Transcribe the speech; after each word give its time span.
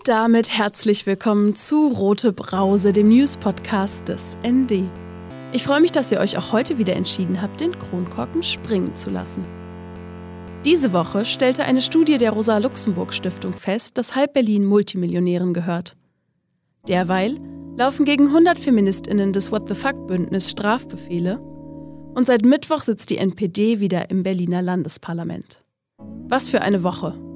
Und 0.00 0.08
damit 0.08 0.56
herzlich 0.56 1.04
willkommen 1.04 1.54
zu 1.54 1.88
Rote 1.88 2.32
Brause, 2.32 2.90
dem 2.90 3.10
News-Podcast 3.10 4.08
des 4.08 4.38
ND. 4.42 4.90
Ich 5.52 5.62
freue 5.62 5.82
mich, 5.82 5.92
dass 5.92 6.10
ihr 6.10 6.20
euch 6.20 6.38
auch 6.38 6.52
heute 6.52 6.78
wieder 6.78 6.96
entschieden 6.96 7.42
habt, 7.42 7.60
den 7.60 7.78
Kronkorken 7.78 8.42
springen 8.42 8.96
zu 8.96 9.10
lassen. 9.10 9.44
Diese 10.64 10.94
Woche 10.94 11.26
stellte 11.26 11.64
eine 11.64 11.82
Studie 11.82 12.16
der 12.16 12.30
Rosa-Luxemburg-Stiftung 12.30 13.52
fest, 13.52 13.98
dass 13.98 14.16
halb 14.16 14.32
Berlin 14.32 14.64
Multimillionären 14.64 15.52
gehört. 15.52 15.98
Derweil 16.88 17.34
laufen 17.76 18.06
gegen 18.06 18.28
100 18.28 18.58
FeministInnen 18.58 19.34
des 19.34 19.52
What 19.52 19.68
the 19.68 19.74
Fuck-Bündnis 19.74 20.48
Strafbefehle 20.48 21.40
und 22.14 22.26
seit 22.26 22.42
Mittwoch 22.42 22.80
sitzt 22.80 23.10
die 23.10 23.18
NPD 23.18 23.80
wieder 23.80 24.08
im 24.08 24.22
Berliner 24.22 24.62
Landesparlament. 24.62 25.62
Was 26.26 26.48
für 26.48 26.62
eine 26.62 26.84
Woche! 26.84 27.29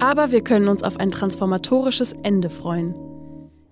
Aber 0.00 0.30
wir 0.30 0.42
können 0.42 0.68
uns 0.68 0.82
auf 0.82 0.98
ein 0.98 1.10
transformatorisches 1.10 2.12
Ende 2.22 2.50
freuen. 2.50 2.94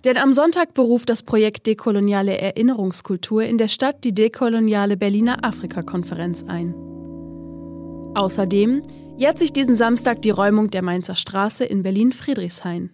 Denn 0.03 0.17
am 0.17 0.33
Sonntag 0.33 0.73
beruft 0.73 1.09
das 1.09 1.23
Projekt 1.23 1.67
Dekoloniale 1.67 2.37
Erinnerungskultur 2.37 3.43
in 3.43 3.57
der 3.57 3.67
Stadt 3.67 4.03
die 4.03 4.13
dekoloniale 4.13 4.97
Berliner 4.97 5.43
Afrika-Konferenz 5.43 6.43
ein. 6.47 6.75
Außerdem 8.15 8.81
jährt 9.17 9.39
sich 9.39 9.53
diesen 9.53 9.75
Samstag 9.75 10.21
die 10.21 10.29
Räumung 10.29 10.69
der 10.69 10.81
Mainzer 10.81 11.15
Straße 11.15 11.65
in 11.65 11.83
Berlin-Friedrichshain. 11.83 12.91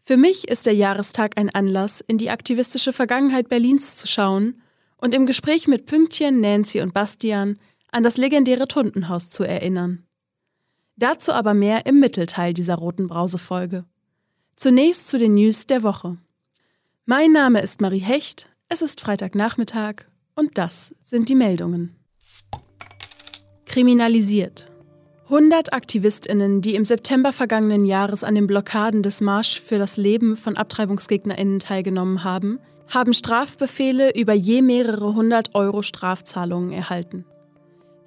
Für 0.00 0.16
mich 0.16 0.48
ist 0.48 0.66
der 0.66 0.74
Jahrestag 0.74 1.38
ein 1.38 1.50
Anlass, 1.50 2.02
in 2.06 2.18
die 2.18 2.30
aktivistische 2.30 2.92
Vergangenheit 2.92 3.48
Berlins 3.48 3.96
zu 3.96 4.08
schauen 4.08 4.60
und 4.96 5.14
im 5.14 5.26
Gespräch 5.26 5.68
mit 5.68 5.86
Pünktchen, 5.86 6.40
Nancy 6.40 6.80
und 6.80 6.92
Bastian 6.92 7.58
an 7.92 8.02
das 8.02 8.16
legendäre 8.16 8.66
Tuntenhaus 8.66 9.30
zu 9.30 9.44
erinnern. 9.44 10.04
Dazu 10.96 11.32
aber 11.32 11.54
mehr 11.54 11.86
im 11.86 12.00
Mittelteil 12.00 12.52
dieser 12.52 12.74
roten 12.74 13.06
Brause-Folge. 13.06 13.84
Zunächst 14.56 15.08
zu 15.08 15.18
den 15.18 15.34
News 15.34 15.66
der 15.66 15.82
Woche. 15.82 16.18
Mein 17.06 17.32
Name 17.32 17.60
ist 17.60 17.80
Marie 17.80 17.98
Hecht, 17.98 18.48
es 18.68 18.82
ist 18.82 19.00
Freitagnachmittag 19.00 20.06
und 20.34 20.56
das 20.58 20.94
sind 21.02 21.28
die 21.28 21.34
Meldungen. 21.34 21.96
Kriminalisiert. 23.64 24.70
100 25.24 25.72
AktivistInnen, 25.72 26.60
die 26.60 26.74
im 26.74 26.84
September 26.84 27.32
vergangenen 27.32 27.86
Jahres 27.86 28.22
an 28.22 28.34
den 28.34 28.46
Blockaden 28.46 29.02
des 29.02 29.20
Marsch 29.20 29.60
für 29.60 29.78
das 29.78 29.96
Leben 29.96 30.36
von 30.36 30.56
AbtreibungsgegnerInnen 30.56 31.58
teilgenommen 31.58 32.22
haben, 32.22 32.58
haben 32.88 33.14
Strafbefehle 33.14 34.14
über 34.14 34.34
je 34.34 34.60
mehrere 34.60 35.14
hundert 35.14 35.54
Euro 35.54 35.80
Strafzahlungen 35.80 36.72
erhalten. 36.72 37.24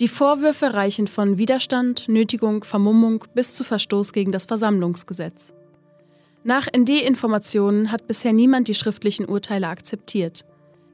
Die 0.01 0.09
Vorwürfe 0.09 0.73
reichen 0.73 1.07
von 1.07 1.37
Widerstand, 1.37 2.09
Nötigung, 2.09 2.65
Vermummung 2.65 3.23
bis 3.33 3.55
zu 3.55 3.63
Verstoß 3.63 4.11
gegen 4.11 4.33
das 4.33 4.43
Versammlungsgesetz. 4.43 5.53
Nach 6.43 6.67
ND-Informationen 6.77 7.93
hat 7.93 8.05
bisher 8.05 8.33
niemand 8.33 8.67
die 8.67 8.73
schriftlichen 8.73 9.25
Urteile 9.25 9.69
akzeptiert. 9.69 10.45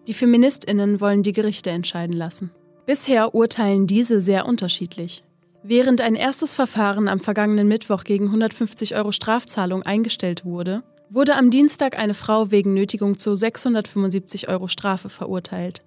Die 0.07 0.13
Feministinnen 0.13 1.01
wollen 1.01 1.23
die 1.23 1.33
Gerichte 1.33 1.71
entscheiden 1.71 2.15
lassen. 2.15 2.51
Bisher 2.85 3.33
urteilen 3.33 3.87
diese 3.87 4.21
sehr 4.21 4.45
unterschiedlich. 4.45 5.23
Während 5.63 6.01
ein 6.01 6.15
erstes 6.15 6.53
Verfahren 6.53 7.07
am 7.07 7.19
vergangenen 7.19 7.67
Mittwoch 7.67 8.03
gegen 8.03 8.25
150 8.25 8.95
Euro 8.95 9.11
Strafzahlung 9.11 9.81
eingestellt 9.81 10.45
wurde, 10.45 10.83
wurde 11.09 11.35
am 11.35 11.49
Dienstag 11.49 11.97
eine 11.97 12.13
Frau 12.13 12.51
wegen 12.51 12.73
Nötigung 12.75 13.17
zu 13.17 13.35
675 13.35 14.47
Euro 14.47 14.67
Strafe 14.67 15.09
verurteilt. 15.09 15.83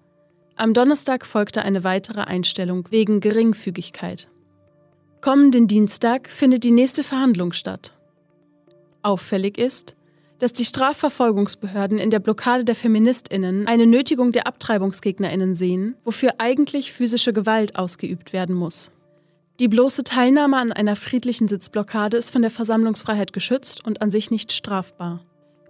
Am 0.57 0.73
Donnerstag 0.73 1.27
folgte 1.27 1.63
eine 1.63 1.83
weitere 1.83 2.23
Einstellung 2.23 2.87
wegen 2.91 3.21
Geringfügigkeit. 3.21 4.29
Kommenden 5.21 5.67
Dienstag 5.67 6.29
findet 6.29 6.63
die 6.63 6.71
nächste 6.71 7.03
Verhandlung 7.03 7.53
statt. 7.53 7.93
Auffällig 9.03 9.59
ist, 9.59 9.97
dass 10.39 10.53
die 10.53 10.65
Strafverfolgungsbehörden 10.65 11.99
in 11.99 12.11
der 12.11 12.21
Blockade 12.21 12.65
der 12.65 12.77
Feministinnen 12.77 13.67
eine 13.67 13.87
Nötigung 13.87 14.31
der 14.31 14.47
Abtreibungsgegnerinnen 14.47 15.57
sehen, 15.57 15.97
wofür 16.05 16.35
eigentlich 16.39 16.93
physische 16.93 17.33
Gewalt 17.33 17.77
ausgeübt 17.77 18.33
werden 18.33 18.55
muss. 18.55 18.93
Die 19.61 19.69
bloße 19.69 20.05
Teilnahme 20.05 20.57
an 20.57 20.73
einer 20.73 20.97
friedlichen 20.97 21.49
Sitzblockade 21.49 22.17
ist 22.17 22.31
von 22.31 22.43
der 22.43 22.51
Versammlungsfreiheit 22.51 23.33
geschützt 23.33 23.85
und 23.85 24.03
an 24.03 24.11
sich 24.11 24.31
nicht 24.31 24.53
strafbar. 24.53 25.21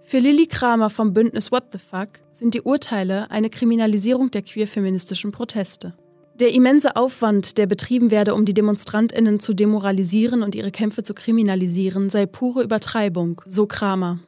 Für 0.07 0.19
Lilly 0.19 0.45
Kramer 0.45 0.91
vom 0.91 1.13
Bündnis 1.13 1.51
What 1.51 1.63
the 1.71 1.79
Fuck 1.79 2.09
sind 2.31 2.53
die 2.53 2.61
Urteile 2.61 3.31
eine 3.31 3.49
Kriminalisierung 3.49 4.29
der 4.29 4.43
queerfeministischen 4.43 5.31
Proteste. 5.31 5.95
Der 6.39 6.53
immense 6.53 6.95
Aufwand, 6.95 7.57
der 7.57 7.65
betrieben 7.65 8.11
werde, 8.11 8.35
um 8.35 8.45
die 8.45 8.53
Demonstrantinnen 8.53 9.39
zu 9.39 9.55
demoralisieren 9.55 10.43
und 10.43 10.53
ihre 10.53 10.69
Kämpfe 10.69 11.01
zu 11.01 11.15
kriminalisieren, 11.15 12.11
sei 12.11 12.27
pure 12.27 12.61
Übertreibung, 12.61 13.41
so 13.47 13.65
Kramer. 13.65 14.19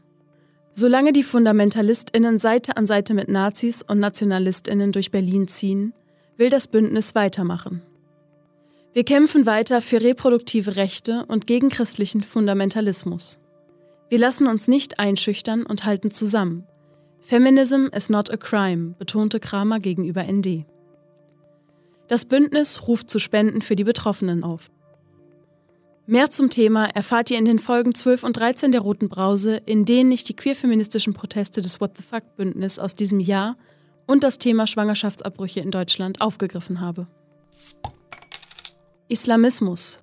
Solange 0.71 1.13
die 1.13 1.21
Fundamentalistinnen 1.21 2.39
Seite 2.39 2.75
an 2.75 2.87
Seite 2.87 3.13
mit 3.13 3.29
Nazis 3.29 3.83
und 3.83 3.99
Nationalistinnen 3.99 4.91
durch 4.91 5.11
Berlin 5.11 5.47
ziehen, 5.47 5.93
will 6.37 6.49
das 6.49 6.65
Bündnis 6.65 7.13
weitermachen. 7.13 7.83
Wir 8.93 9.03
kämpfen 9.03 9.45
weiter 9.45 9.81
für 9.81 10.01
reproduktive 10.01 10.75
Rechte 10.75 11.25
und 11.27 11.45
gegen 11.45 11.69
christlichen 11.69 12.23
Fundamentalismus. 12.23 13.37
Wir 14.09 14.19
lassen 14.19 14.47
uns 14.47 14.67
nicht 14.67 14.99
einschüchtern 14.99 15.65
und 15.65 15.85
halten 15.85 16.11
zusammen. 16.11 16.63
Feminism 17.19 17.87
is 17.93 18.09
not 18.09 18.31
a 18.31 18.37
crime, 18.37 18.95
betonte 18.97 19.39
Kramer 19.39 19.79
gegenüber 19.79 20.23
ND. 20.23 20.65
Das 22.07 22.23
Bündnis 22.23 22.87
ruft 22.87 23.09
zu 23.09 23.19
Spenden 23.19 23.61
für 23.61 23.75
die 23.75 23.83
Betroffenen 23.83 24.45
auf. 24.45 24.71
Mehr 26.05 26.31
zum 26.31 26.49
Thema 26.49 26.85
erfahrt 26.85 27.31
ihr 27.31 27.37
in 27.37 27.43
den 27.43 27.59
Folgen 27.59 27.93
12 27.93 28.23
und 28.23 28.37
13 28.37 28.71
der 28.71 28.79
Roten 28.79 29.09
Brause, 29.09 29.57
in 29.65 29.83
denen 29.83 30.09
ich 30.13 30.23
die 30.23 30.37
queerfeministischen 30.37 31.13
Proteste 31.13 31.61
des 31.61 31.81
What 31.81 31.97
the 31.97 32.03
Fuck 32.03 32.37
Bündnis 32.37 32.79
aus 32.79 32.95
diesem 32.95 33.19
Jahr 33.19 33.57
und 34.05 34.23
das 34.23 34.37
Thema 34.37 34.67
Schwangerschaftsabbrüche 34.67 35.59
in 35.59 35.69
Deutschland 35.69 36.21
aufgegriffen 36.21 36.79
habe. 36.79 37.07
Islamismus. 39.09 39.99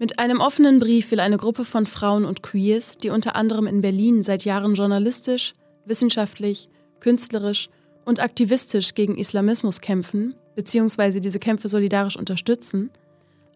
Mit 0.00 0.18
einem 0.18 0.40
offenen 0.40 0.80
Brief 0.80 1.10
will 1.12 1.20
eine 1.20 1.36
Gruppe 1.36 1.64
von 1.64 1.86
Frauen 1.86 2.24
und 2.24 2.42
Queers, 2.42 2.98
die 2.98 3.10
unter 3.10 3.36
anderem 3.36 3.66
in 3.66 3.80
Berlin 3.80 4.24
seit 4.24 4.44
Jahren 4.44 4.74
journalistisch, 4.74 5.54
wissenschaftlich, 5.84 6.68
künstlerisch 6.98 7.68
und 8.04 8.20
aktivistisch 8.20 8.94
gegen 8.94 9.16
Islamismus 9.16 9.80
kämpfen, 9.80 10.34
bzw. 10.56 11.20
diese 11.20 11.38
Kämpfe 11.38 11.68
solidarisch 11.68 12.16
unterstützen, 12.16 12.90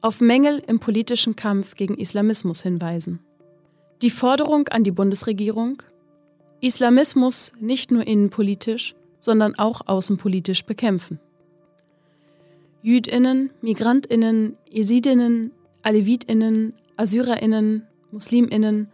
auf 0.01 0.21
Mängel 0.21 0.63
im 0.67 0.79
politischen 0.79 1.35
Kampf 1.35 1.75
gegen 1.75 1.97
Islamismus 1.97 2.63
hinweisen. 2.63 3.19
Die 4.01 4.11
Forderung 4.11 4.69
an 4.69 4.85
die 4.85 4.93
Bundesregierung, 4.93 5.83
Islamismus 6.61 7.53
nicht 7.59 7.91
nur 7.91 8.07
innenpolitisch, 8.07 8.95
sondern 9.19 9.59
auch 9.59 9.83
außenpolitisch 9.87 10.65
bekämpfen. 10.65 11.19
Jüdinnen, 12.81 13.51
Migrantinnen, 13.61 14.57
Esidinnen, 14.73 15.51
Alevitinnen, 15.83 16.75
Assyrerinnen, 16.97 17.87
Musliminnen 18.11 18.89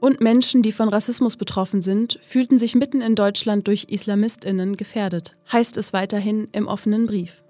und 0.00 0.20
Menschen, 0.20 0.62
die 0.62 0.72
von 0.72 0.88
Rassismus 0.88 1.36
betroffen 1.36 1.80
sind, 1.82 2.18
fühlten 2.22 2.58
sich 2.58 2.74
mitten 2.74 3.00
in 3.00 3.14
Deutschland 3.14 3.66
durch 3.66 3.86
Islamistinnen 3.88 4.76
gefährdet, 4.76 5.34
heißt 5.50 5.76
es 5.76 5.92
weiterhin 5.92 6.48
im 6.52 6.66
offenen 6.66 7.06
Brief. 7.06 7.42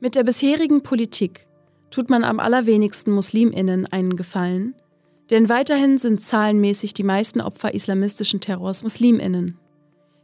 Mit 0.00 0.14
der 0.14 0.24
bisherigen 0.24 0.82
Politik 0.82 1.46
tut 1.90 2.10
man 2.10 2.24
am 2.24 2.40
allerwenigsten 2.40 3.12
Musliminnen 3.12 3.86
einen 3.86 4.16
Gefallen, 4.16 4.74
denn 5.30 5.48
weiterhin 5.48 5.98
sind 5.98 6.20
zahlenmäßig 6.20 6.94
die 6.94 7.02
meisten 7.02 7.40
Opfer 7.40 7.72
islamistischen 7.74 8.40
Terrors 8.40 8.82
Musliminnen. 8.82 9.58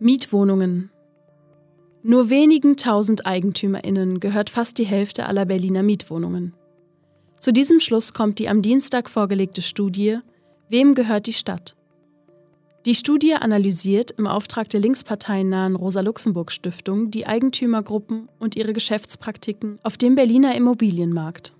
Mietwohnungen 0.00 0.90
Nur 2.02 2.30
wenigen 2.30 2.76
tausend 2.76 3.24
EigentümerInnen 3.24 4.18
gehört 4.18 4.50
fast 4.50 4.78
die 4.78 4.86
Hälfte 4.86 5.26
aller 5.26 5.44
Berliner 5.44 5.84
Mietwohnungen. 5.84 6.54
Zu 7.38 7.52
diesem 7.52 7.78
Schluss 7.78 8.12
kommt 8.12 8.40
die 8.40 8.48
am 8.48 8.60
Dienstag 8.60 9.08
vorgelegte 9.08 9.62
Studie 9.62 10.18
Wem 10.68 10.96
gehört 10.96 11.28
die 11.28 11.32
Stadt? 11.32 11.76
Die 12.86 12.96
Studie 12.96 13.34
analysiert 13.34 14.10
im 14.18 14.26
Auftrag 14.26 14.68
der 14.68 14.80
linksparteiennahen 14.80 15.76
Rosa-Luxemburg-Stiftung 15.76 17.12
die 17.12 17.28
Eigentümergruppen 17.28 18.28
und 18.40 18.56
ihre 18.56 18.72
Geschäftspraktiken 18.72 19.78
auf 19.84 19.96
dem 19.96 20.16
Berliner 20.16 20.56
Immobilienmarkt. 20.56 21.55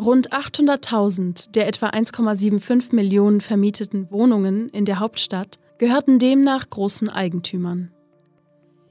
Rund 0.00 0.32
800.000 0.32 1.50
der 1.52 1.68
etwa 1.68 1.88
1,75 1.88 2.94
Millionen 2.94 3.40
vermieteten 3.40 4.10
Wohnungen 4.10 4.68
in 4.70 4.84
der 4.84 5.00
Hauptstadt 5.00 5.58
gehörten 5.78 6.18
demnach 6.18 6.70
großen 6.70 7.08
Eigentümern. 7.08 7.90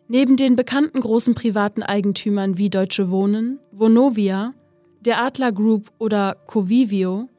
Neben 0.08 0.36
den 0.36 0.56
bekannten 0.56 1.00
großen 1.00 1.36
privaten 1.36 1.84
Eigentümern 1.84 2.58
wie 2.58 2.70
Deutsche 2.70 3.10
Wohnen, 3.10 3.60
Vonovia, 3.72 4.54
der 5.00 5.24
Adler 5.24 5.52
Group 5.52 5.90
oder 5.98 6.36
Covivio 6.48 7.30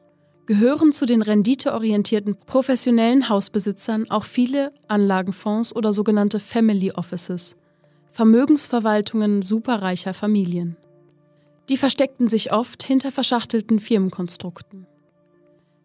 gehören 0.45 0.91
zu 0.91 1.05
den 1.05 1.21
renditeorientierten 1.21 2.35
professionellen 2.35 3.29
Hausbesitzern 3.29 4.09
auch 4.09 4.25
viele 4.25 4.73
Anlagenfonds 4.87 5.75
oder 5.75 5.93
sogenannte 5.93 6.39
Family 6.39 6.91
Offices, 6.91 7.55
Vermögensverwaltungen 8.09 9.41
superreicher 9.41 10.13
Familien. 10.13 10.75
Die 11.69 11.77
versteckten 11.77 12.29
sich 12.29 12.51
oft 12.51 12.83
hinter 12.83 13.11
verschachtelten 13.11 13.79
Firmenkonstrukten. 13.79 14.85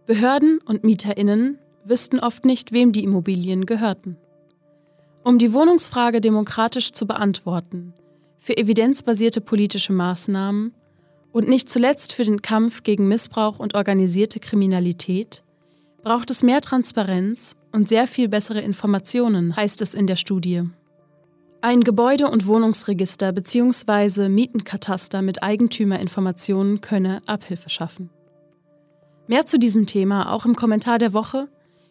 Behörden 0.06 0.58
und 0.64 0.84
Mieterinnen 0.84 1.58
wüssten 1.84 2.18
oft 2.18 2.44
nicht, 2.44 2.72
wem 2.72 2.92
die 2.92 3.04
Immobilien 3.04 3.66
gehörten. 3.66 4.16
Um 5.24 5.38
die 5.38 5.52
Wohnungsfrage 5.52 6.20
demokratisch 6.20 6.92
zu 6.92 7.06
beantworten, 7.06 7.94
für 8.38 8.56
evidenzbasierte 8.56 9.40
politische 9.40 9.92
Maßnahmen 9.92 10.72
und 11.32 11.48
nicht 11.48 11.68
zuletzt 11.68 12.12
für 12.12 12.24
den 12.24 12.42
Kampf 12.42 12.82
gegen 12.82 13.08
Missbrauch 13.08 13.58
und 13.58 13.74
organisierte 13.74 14.40
Kriminalität 14.40 15.42
braucht 16.02 16.30
es 16.30 16.42
mehr 16.42 16.60
Transparenz 16.60 17.56
und 17.72 17.88
sehr 17.88 18.06
viel 18.06 18.28
bessere 18.28 18.60
Informationen, 18.60 19.54
heißt 19.54 19.82
es 19.82 19.94
in 19.94 20.06
der 20.06 20.16
Studie. 20.16 20.62
Ein 21.60 21.82
Gebäude- 21.82 22.30
und 22.30 22.46
Wohnungsregister 22.46 23.32
bzw. 23.32 24.28
Mietenkataster 24.28 25.22
mit 25.22 25.42
Eigentümerinformationen 25.42 26.80
könne 26.80 27.20
Abhilfe 27.26 27.68
schaffen. 27.68 28.10
Mehr 29.26 29.44
zu 29.44 29.58
diesem 29.58 29.84
Thema 29.84 30.32
auch 30.32 30.46
im 30.46 30.54
Kommentar 30.54 30.98
der 30.98 31.12
Woche, 31.12 31.48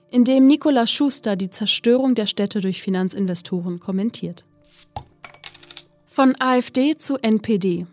in 0.09 0.23
dem 0.23 0.47
Nikolaus 0.47 0.89
Schuster 0.89 1.35
die 1.35 1.49
Zerstörung 1.49 2.15
der 2.15 2.27
Städte 2.27 2.61
durch 2.61 2.81
Finanzinvestoren 2.81 3.81
kommentiert. 3.81 4.45
Von 6.05 6.33
AfD 6.39 6.95
zu 6.95 7.17
NPD. 7.17 7.85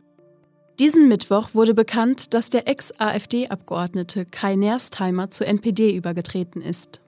Diesen 0.78 1.08
Mittwoch 1.08 1.54
wurde 1.54 1.74
bekannt, 1.74 2.34
dass 2.34 2.50
der 2.50 2.68
Ex-AfD-Abgeordnete 2.68 4.26
Kai 4.26 4.54
Nerstheimer 4.54 5.32
zu 5.32 5.44
NPD 5.44 5.96
übergetreten 5.96 6.62
ist. 6.62 7.00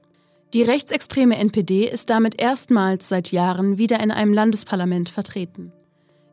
Die 0.56 0.62
rechtsextreme 0.62 1.36
NPD 1.36 1.86
ist 1.86 2.08
damit 2.08 2.40
erstmals 2.40 3.10
seit 3.10 3.30
Jahren 3.30 3.76
wieder 3.76 4.00
in 4.00 4.10
einem 4.10 4.32
Landesparlament 4.32 5.10
vertreten. 5.10 5.70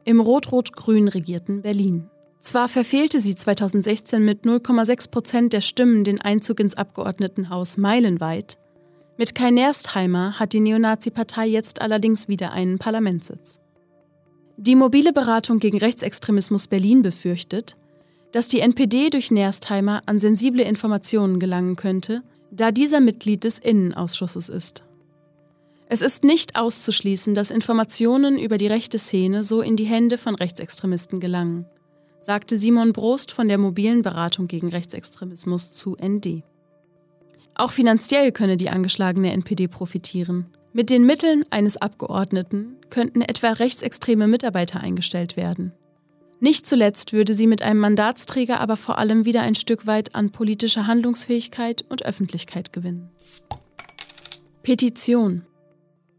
Im 0.06 0.22
rot-rot-grün 0.22 1.10
regierten 1.10 1.62
Berlin. 1.62 2.10
Zwar 2.40 2.70
verfehlte 2.70 3.20
sie 3.20 3.36
2016 3.36 4.24
mit 4.24 4.46
0,6 4.46 5.12
Prozent 5.12 5.52
der 5.52 5.60
Stimmen 5.60 6.06
den 6.06 6.22
Einzug 6.22 6.62
ins 6.62 6.78
Abgeordnetenhaus 6.78 7.76
meilenweit, 7.76 8.60
mit 9.18 9.36
Kai 9.36 9.52
Nerstheimer 9.52 10.40
hat 10.40 10.54
die 10.54 10.62
Neonazi-Partei 10.62 11.48
jetzt 11.48 11.82
allerdings 11.82 12.30
wieder 12.30 12.54
einen 12.54 12.80
Parlamentssitz. 12.80 13.60
Die 14.56 14.78
mobile 14.78 15.12
Beratung 15.12 15.58
gegen 15.58 15.80
Rechtsextremismus 15.80 16.68
Berlin 16.68 17.02
befürchtet, 17.02 17.76
dass 18.32 18.48
die 18.48 18.62
NPD 18.62 19.10
durch 19.10 19.32
Nerstheimer 19.32 20.02
an 20.06 20.18
sensible 20.18 20.64
Informationen 20.64 21.40
gelangen 21.40 21.76
könnte, 21.76 22.24
da 22.54 22.72
dieser 22.72 23.00
Mitglied 23.00 23.44
des 23.44 23.58
Innenausschusses 23.60 24.50
ist. 24.50 24.84
Es 25.88 26.02
ist 26.02 26.24
nicht 26.24 26.56
auszuschließen, 26.56 27.36
dass 27.36 27.52
Informationen 27.52 28.38
über 28.38 28.58
die 28.58 28.68
rechte 28.68 28.98
Szene 28.98 29.44
so 29.44 29.62
in 29.62 29.76
die 29.76 29.86
Hände 29.86 30.18
von 30.18 30.36
Rechtsextremisten 30.36 31.20
gelangen, 31.20 31.66
sagte 32.20 32.58
Simon 32.58 32.94
Brost 32.94 33.32
von 33.32 33.48
der 33.48 33.58
mobilen 33.58 34.02
Beratung 34.02 34.48
gegen 34.48 34.70
Rechtsextremismus 34.70 35.72
zu 35.74 35.96
ND. 36.02 36.44
Auch 37.56 37.72
finanziell 37.72 38.32
könne 38.32 38.58
die 38.58 38.70
angeschlagene 38.70 39.32
NPD 39.32 39.68
profitieren. 39.68 40.48
Mit 40.72 40.90
den 40.90 41.06
Mitteln 41.06 41.46
eines 41.52 41.78
Abgeordneten 41.78 42.78
könnten 42.90 43.22
etwa 43.22 43.50
rechtsextreme 43.50 44.28
Mitarbeiter 44.28 44.80
eingestellt 44.80 45.38
werden. 45.38 45.72
Nicht 46.44 46.68
zuletzt 46.68 47.14
würde 47.14 47.36
sie 47.36 47.48
mit 47.48 47.62
einem 47.62 47.80
Mandatsträger 47.80 48.60
aber 48.60 48.76
vor 48.76 48.98
allem 48.98 49.24
wieder 49.24 49.44
ein 49.44 49.56
Stück 49.56 49.88
weit 49.88 50.14
an 50.14 50.30
politischer 50.30 50.88
Handlungsfähigkeit 50.88 51.86
und 51.88 52.06
Öffentlichkeit 52.06 52.74
gewinnen. 52.74 53.10
Petition 54.62 55.46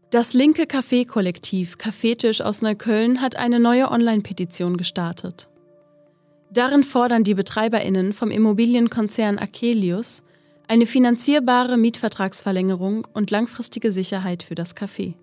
Das 0.09 0.33
linke 0.33 0.63
Café-Kollektiv 0.63 1.77
Kaffeetisch 1.77 2.41
aus 2.41 2.63
Neukölln 2.63 3.21
hat 3.21 3.35
eine 3.35 3.59
neue 3.59 3.91
Online-Petition 3.91 4.77
gestartet. 4.77 5.47
Darin 6.51 6.83
fordern 6.83 7.23
die 7.23 7.35
BetreiberInnen 7.35 8.11
vom 8.11 8.31
Immobilienkonzern 8.31 9.37
Akelius 9.37 10.23
eine 10.67 10.87
finanzierbare 10.87 11.77
Mietvertragsverlängerung 11.77 13.05
und 13.13 13.29
langfristige 13.29 13.91
Sicherheit 13.91 14.41
für 14.41 14.55
das 14.55 14.75
Café. 14.75 15.13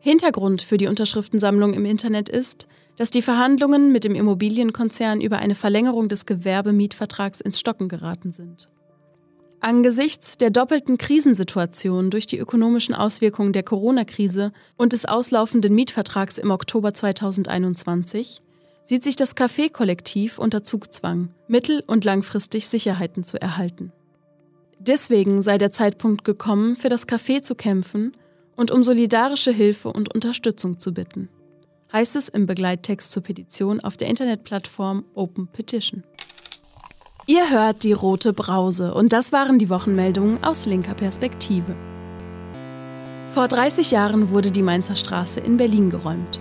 Hintergrund 0.00 0.62
für 0.62 0.78
die 0.78 0.88
Unterschriftensammlung 0.88 1.74
im 1.74 1.84
Internet 1.84 2.28
ist, 2.28 2.66
dass 2.98 3.10
die 3.10 3.22
Verhandlungen 3.22 3.92
mit 3.92 4.02
dem 4.02 4.16
Immobilienkonzern 4.16 5.20
über 5.20 5.38
eine 5.38 5.54
Verlängerung 5.54 6.08
des 6.08 6.26
Gewerbemietvertrags 6.26 7.40
ins 7.40 7.60
Stocken 7.60 7.88
geraten 7.88 8.32
sind. 8.32 8.68
Angesichts 9.60 10.36
der 10.36 10.50
doppelten 10.50 10.98
Krisensituation 10.98 12.10
durch 12.10 12.26
die 12.26 12.38
ökonomischen 12.38 12.94
Auswirkungen 12.96 13.52
der 13.52 13.62
Corona-Krise 13.62 14.52
und 14.76 14.92
des 14.92 15.04
auslaufenden 15.04 15.74
Mietvertrags 15.74 16.38
im 16.38 16.50
Oktober 16.50 16.92
2021 16.92 18.42
sieht 18.82 19.04
sich 19.04 19.14
das 19.14 19.36
Café-Kollektiv 19.36 20.38
unter 20.38 20.64
Zugzwang, 20.64 21.30
mittel- 21.46 21.84
und 21.86 22.04
langfristig 22.04 22.66
Sicherheiten 22.66 23.22
zu 23.22 23.40
erhalten. 23.40 23.92
Deswegen 24.80 25.40
sei 25.42 25.58
der 25.58 25.70
Zeitpunkt 25.70 26.24
gekommen, 26.24 26.76
für 26.76 26.88
das 26.88 27.06
Café 27.06 27.42
zu 27.42 27.54
kämpfen 27.54 28.12
und 28.56 28.70
um 28.72 28.82
solidarische 28.82 29.52
Hilfe 29.52 29.92
und 29.92 30.12
Unterstützung 30.14 30.80
zu 30.80 30.92
bitten. 30.92 31.28
Heißt 31.92 32.16
es 32.16 32.28
im 32.28 32.44
Begleittext 32.46 33.12
zur 33.12 33.22
Petition 33.22 33.80
auf 33.80 33.96
der 33.96 34.08
Internetplattform 34.08 35.04
Open 35.14 35.48
Petition. 35.48 36.04
Ihr 37.26 37.50
hört 37.50 37.82
die 37.84 37.92
rote 37.92 38.32
Brause 38.32 38.94
und 38.94 39.12
das 39.12 39.32
waren 39.32 39.58
die 39.58 39.70
Wochenmeldungen 39.70 40.42
aus 40.44 40.66
linker 40.66 40.94
Perspektive. 40.94 41.76
Vor 43.28 43.48
30 43.48 43.90
Jahren 43.90 44.30
wurde 44.30 44.50
die 44.50 44.62
Mainzer 44.62 44.96
Straße 44.96 45.40
in 45.40 45.56
Berlin 45.56 45.90
geräumt. 45.90 46.40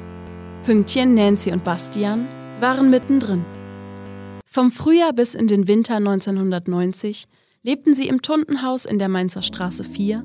Pünktchen, 0.64 1.14
Nancy 1.14 1.52
und 1.52 1.64
Bastian 1.64 2.28
waren 2.60 2.90
mittendrin. 2.90 3.46
Vom 4.46 4.72
Frühjahr 4.72 5.14
bis 5.14 5.34
in 5.34 5.48
den 5.48 5.68
Winter 5.68 5.96
1990 5.96 7.26
lebten 7.64 7.94
sie 7.94 8.08
im 8.08 8.22
Tuntenhaus 8.22 8.86
in 8.86 9.00
der 9.00 9.10
Mainzer 9.10 9.42
Straße 9.42 9.84
4, 9.84 10.24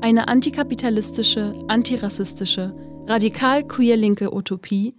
eine 0.00 0.28
antikapitalistische, 0.28 1.54
antirassistische, 1.68 2.74
radikal 3.06 3.62
queer-linke 3.64 4.34
Utopie, 4.34 4.94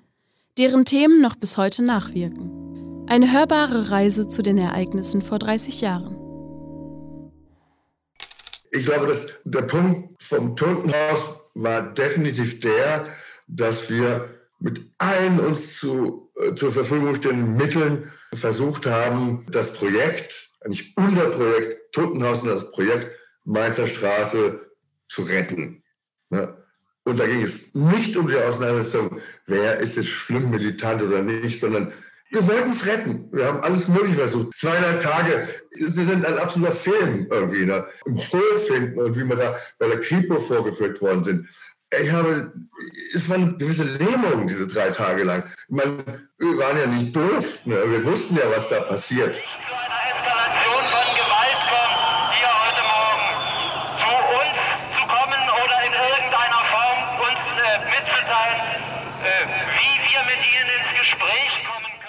deren 0.58 0.86
Themen 0.86 1.22
noch 1.22 1.36
bis 1.36 1.58
heute 1.58 1.84
nachwirken. 1.84 3.06
Eine 3.08 3.32
hörbare 3.32 3.92
Reise 3.92 4.28
zu 4.28 4.42
den 4.42 4.58
Ereignissen 4.58 5.22
vor 5.22 5.40
30 5.40 5.82
Jahren. 5.82 6.16
Ich 8.72 8.86
glaube, 8.86 9.08
dass 9.08 9.28
der 9.44 9.64
Punkt 9.64 10.22
vom 10.22 10.56
Totenhaus 10.56 11.40
war 11.56 11.94
definitiv 11.94 12.60
der, 12.60 13.08
dass 13.48 13.90
wir 13.90 14.30
mit 14.60 14.82
allen 14.98 15.40
uns 15.40 15.78
zu, 15.78 16.32
äh, 16.36 16.54
zur 16.56 16.72
Verfügung 16.72 17.16
stehenden 17.16 17.56
Mitteln 17.56 18.12
versucht 18.34 18.86
haben, 18.86 19.46
das 19.50 19.74
Projekt 19.74 20.52
eigentlich 20.62 20.94
unser 20.98 21.30
Projekt 21.30 21.94
Totenhaus 21.94 22.42
und 22.42 22.50
das 22.50 22.72
Projekt 22.72 23.12
Mainzer 23.46 23.88
Straße 23.88 24.60
zu 25.08 25.22
retten. 25.22 25.84
Ne? 26.30 26.65
Und 27.06 27.20
da 27.20 27.28
ging 27.28 27.44
es 27.44 27.74
nicht 27.76 28.18
um 28.18 28.28
die 28.28 28.36
Auseinandersetzung, 28.36 29.20
wer 29.46 29.80
ist 29.80 29.96
jetzt 29.96 30.10
schlimm, 30.10 30.50
militant 30.50 31.04
oder 31.04 31.22
nicht, 31.22 31.60
sondern 31.60 31.94
wir 32.32 32.48
wollten 32.48 32.72
es 32.72 32.86
retten. 32.86 33.30
Wir 33.32 33.46
haben 33.46 33.62
alles 33.62 33.88
Mögliche 33.88 34.16
versucht. 34.16 34.58
Zweieinhalb 34.58 35.00
Tage, 35.00 35.48
sie 35.78 35.92
sind 35.92 36.26
ein 36.26 36.38
absoluter 36.38 36.72
Film 36.72 37.28
irgendwie. 37.30 37.66
Ne? 37.66 37.86
Im 38.06 38.18
Hof 38.18 38.68
hinten 38.68 39.00
und 39.00 39.16
wie 39.16 39.24
wir 39.24 39.36
da 39.36 39.56
bei 39.78 39.88
der 39.88 40.00
Kripo 40.02 40.40
vorgeführt 40.40 41.00
worden 41.02 41.24
sind. 41.24 41.48
Ich 41.98 42.12
habe, 42.12 42.52
es 43.14 43.30
war 43.30 43.38
eine 43.38 43.56
gewisse 43.56 43.84
Lähmung 43.84 44.48
diese 44.48 44.66
drei 44.66 44.90
Tage 44.90 45.24
lang. 45.24 45.44
Meine, 45.70 46.28
wir 46.40 46.58
waren 46.58 46.78
ja 46.78 46.88
nicht 46.88 47.16
doof. 47.16 47.66
Ne? 47.66 47.78
Wir 47.88 48.04
wussten 48.06 48.36
ja, 48.36 48.50
was 48.50 48.70
da 48.70 48.82
passiert. 48.82 49.40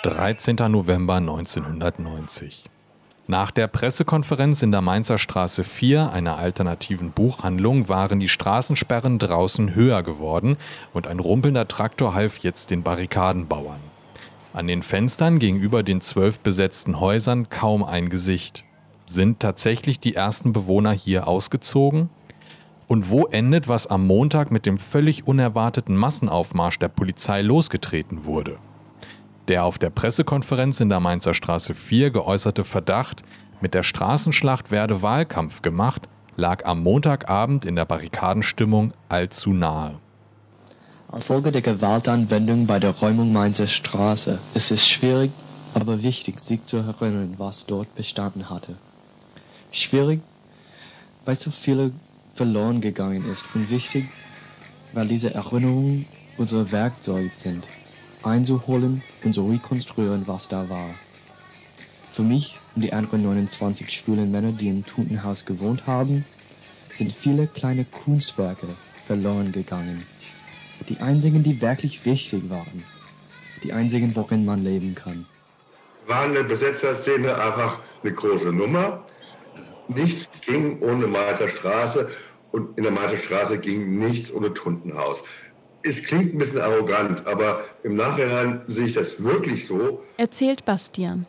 13. 0.09 0.55
November 0.69 1.17
1990. 1.17 2.67
Nach 3.27 3.51
der 3.51 3.67
Pressekonferenz 3.67 4.63
in 4.63 4.71
der 4.71 4.81
Mainzer 4.81 5.19
Straße 5.19 5.65
4, 5.65 6.13
einer 6.13 6.39
alternativen 6.39 7.11
Buchhandlung, 7.11 7.89
waren 7.89 8.21
die 8.21 8.29
Straßensperren 8.29 9.19
draußen 9.19 9.75
höher 9.75 10.05
geworden 10.05 10.59
und 10.93 11.09
ein 11.09 11.19
rumpelnder 11.19 11.67
Traktor 11.67 12.15
half 12.15 12.39
jetzt 12.39 12.71
den 12.71 12.85
Barrikadenbauern. 12.85 13.81
An 14.53 14.69
den 14.69 14.85
Fenstern 14.85 15.41
gegenüber 15.41 15.83
den 15.83 16.01
zwölf 16.01 16.39
besetzten 16.39 17.01
Häusern 17.01 17.49
kaum 17.49 17.83
ein 17.83 18.09
Gesicht. 18.09 18.65
Sind 19.07 19.41
tatsächlich 19.41 19.99
die 19.99 20.15
ersten 20.15 20.53
Bewohner 20.53 20.93
hier 20.93 21.27
ausgezogen? 21.27 22.11
Und 22.87 23.11
wo 23.11 23.27
endet, 23.27 23.67
was 23.67 23.89
am 23.89 24.07
Montag 24.07 24.53
mit 24.53 24.67
dem 24.67 24.79
völlig 24.79 25.27
unerwarteten 25.27 25.97
Massenaufmarsch 25.97 26.79
der 26.79 26.91
Polizei 26.91 27.43
losgetreten 27.43 28.25
wurde? 28.25 28.61
Der 29.49 29.65
auf 29.65 29.79
der 29.79 29.91
Pressekonferenz 29.91 30.81
in 30.81 30.89
der 30.89 30.99
Mainzer 30.99 31.33
Straße 31.33 31.75
4 31.75 32.11
geäußerte 32.11 32.65
Verdacht, 32.65 33.23
mit 33.61 33.75
der 33.75 33.85
Straßenschlacht 33.85 34.73
werde 34.73 35.03
Wahlkampf 35.03 35.63
gemacht, 35.63 36.09
lag 36.37 36.65
am 36.65 36.83
Montagabend 36.83 37.65
in 37.65 37.77
der 37.77 37.85
Barrikadenstimmung 37.85 38.93
allzu 39.09 39.53
nahe. 39.53 39.99
Infolge 41.13 41.53
der 41.53 41.63
Gewaltanwendung 41.63 42.67
bei 42.67 42.81
der 42.81 42.91
Räumung 42.91 43.33
Mainzer 43.33 43.69
Straße 43.69 44.39
ist 44.55 44.73
es 44.73 44.89
schwierig, 44.89 45.31
aber 45.75 46.03
wichtig, 46.03 46.41
sich 46.41 46.65
zu 46.65 46.79
erinnern, 46.79 47.35
was 47.39 47.67
dort 47.67 47.95
bestanden 47.95 48.51
hatte. 48.51 48.75
Schwierig, 49.71 50.21
weil 51.25 51.37
so 51.37 51.51
viele 51.51 51.93
verloren 52.35 52.81
gegangen 52.81 53.25
ist 53.31 53.45
und 53.55 53.71
wichtig, 53.71 54.09
weil 54.93 55.07
diese 55.07 55.33
Erinnerungen 55.33 56.07
unser 56.37 56.71
Werkzeug 56.73 57.33
sind, 57.33 57.69
einzuholen 58.27 59.03
und 59.25 59.33
zu 59.33 59.49
rekonstruieren, 59.49 60.27
was 60.27 60.49
da 60.49 60.69
war. 60.69 60.91
Für 62.13 62.23
mich 62.23 62.59
und 62.75 62.83
die 62.83 62.93
anderen 62.93 63.23
29 63.23 63.91
schwulen 63.91 64.31
Männer, 64.31 64.53
die 64.53 64.69
im 64.69 64.85
Totenhaus 64.85 65.45
gewohnt 65.45 65.87
haben, 65.87 66.25
sind 66.93 67.13
viele 67.13 67.47
kleine 67.47 67.85
Kunstwerke 67.85 68.67
verloren 69.07 69.53
gegangen. 69.53 70.07
Die 70.89 70.99
einzigen, 70.99 71.43
die 71.43 71.61
wirklich 71.61 72.05
wichtig 72.05 72.51
waren. 72.51 72.85
Die 73.63 73.73
einzigen, 73.73 74.15
worin 74.17 74.45
man 74.45 74.63
leben 74.63 74.95
kann. 74.95 75.27
War 76.07 76.23
eine 76.23 76.45
Besetzerszene 76.45 77.35
einfach 77.35 77.79
eine 78.03 78.13
große 78.13 78.53
Nummer. 78.53 79.05
Nichts 79.89 80.29
ging 80.45 80.81
ohne 80.81 81.07
Malter 81.07 81.49
Straße 81.49 82.11
und 82.53 82.77
in 82.77 82.85
der 82.85 82.93
Malter 82.93 83.17
Straße 83.17 83.59
ging 83.59 83.99
nichts 83.99 84.33
ohne 84.33 84.53
Tuntenhaus. 84.55 85.23
Es 85.87 86.03
klingt 86.03 86.35
ein 86.35 86.39
bisschen 86.39 86.61
arrogant, 86.61 87.25
aber 87.29 87.63
im 87.85 87.95
Nachhinein 87.95 88.63
sehe 88.67 88.87
ich 88.87 88.95
das 88.95 89.23
wirklich 89.23 89.69
so. 89.69 90.03
Erzählt 90.17 90.65
Bastian. 90.65 91.27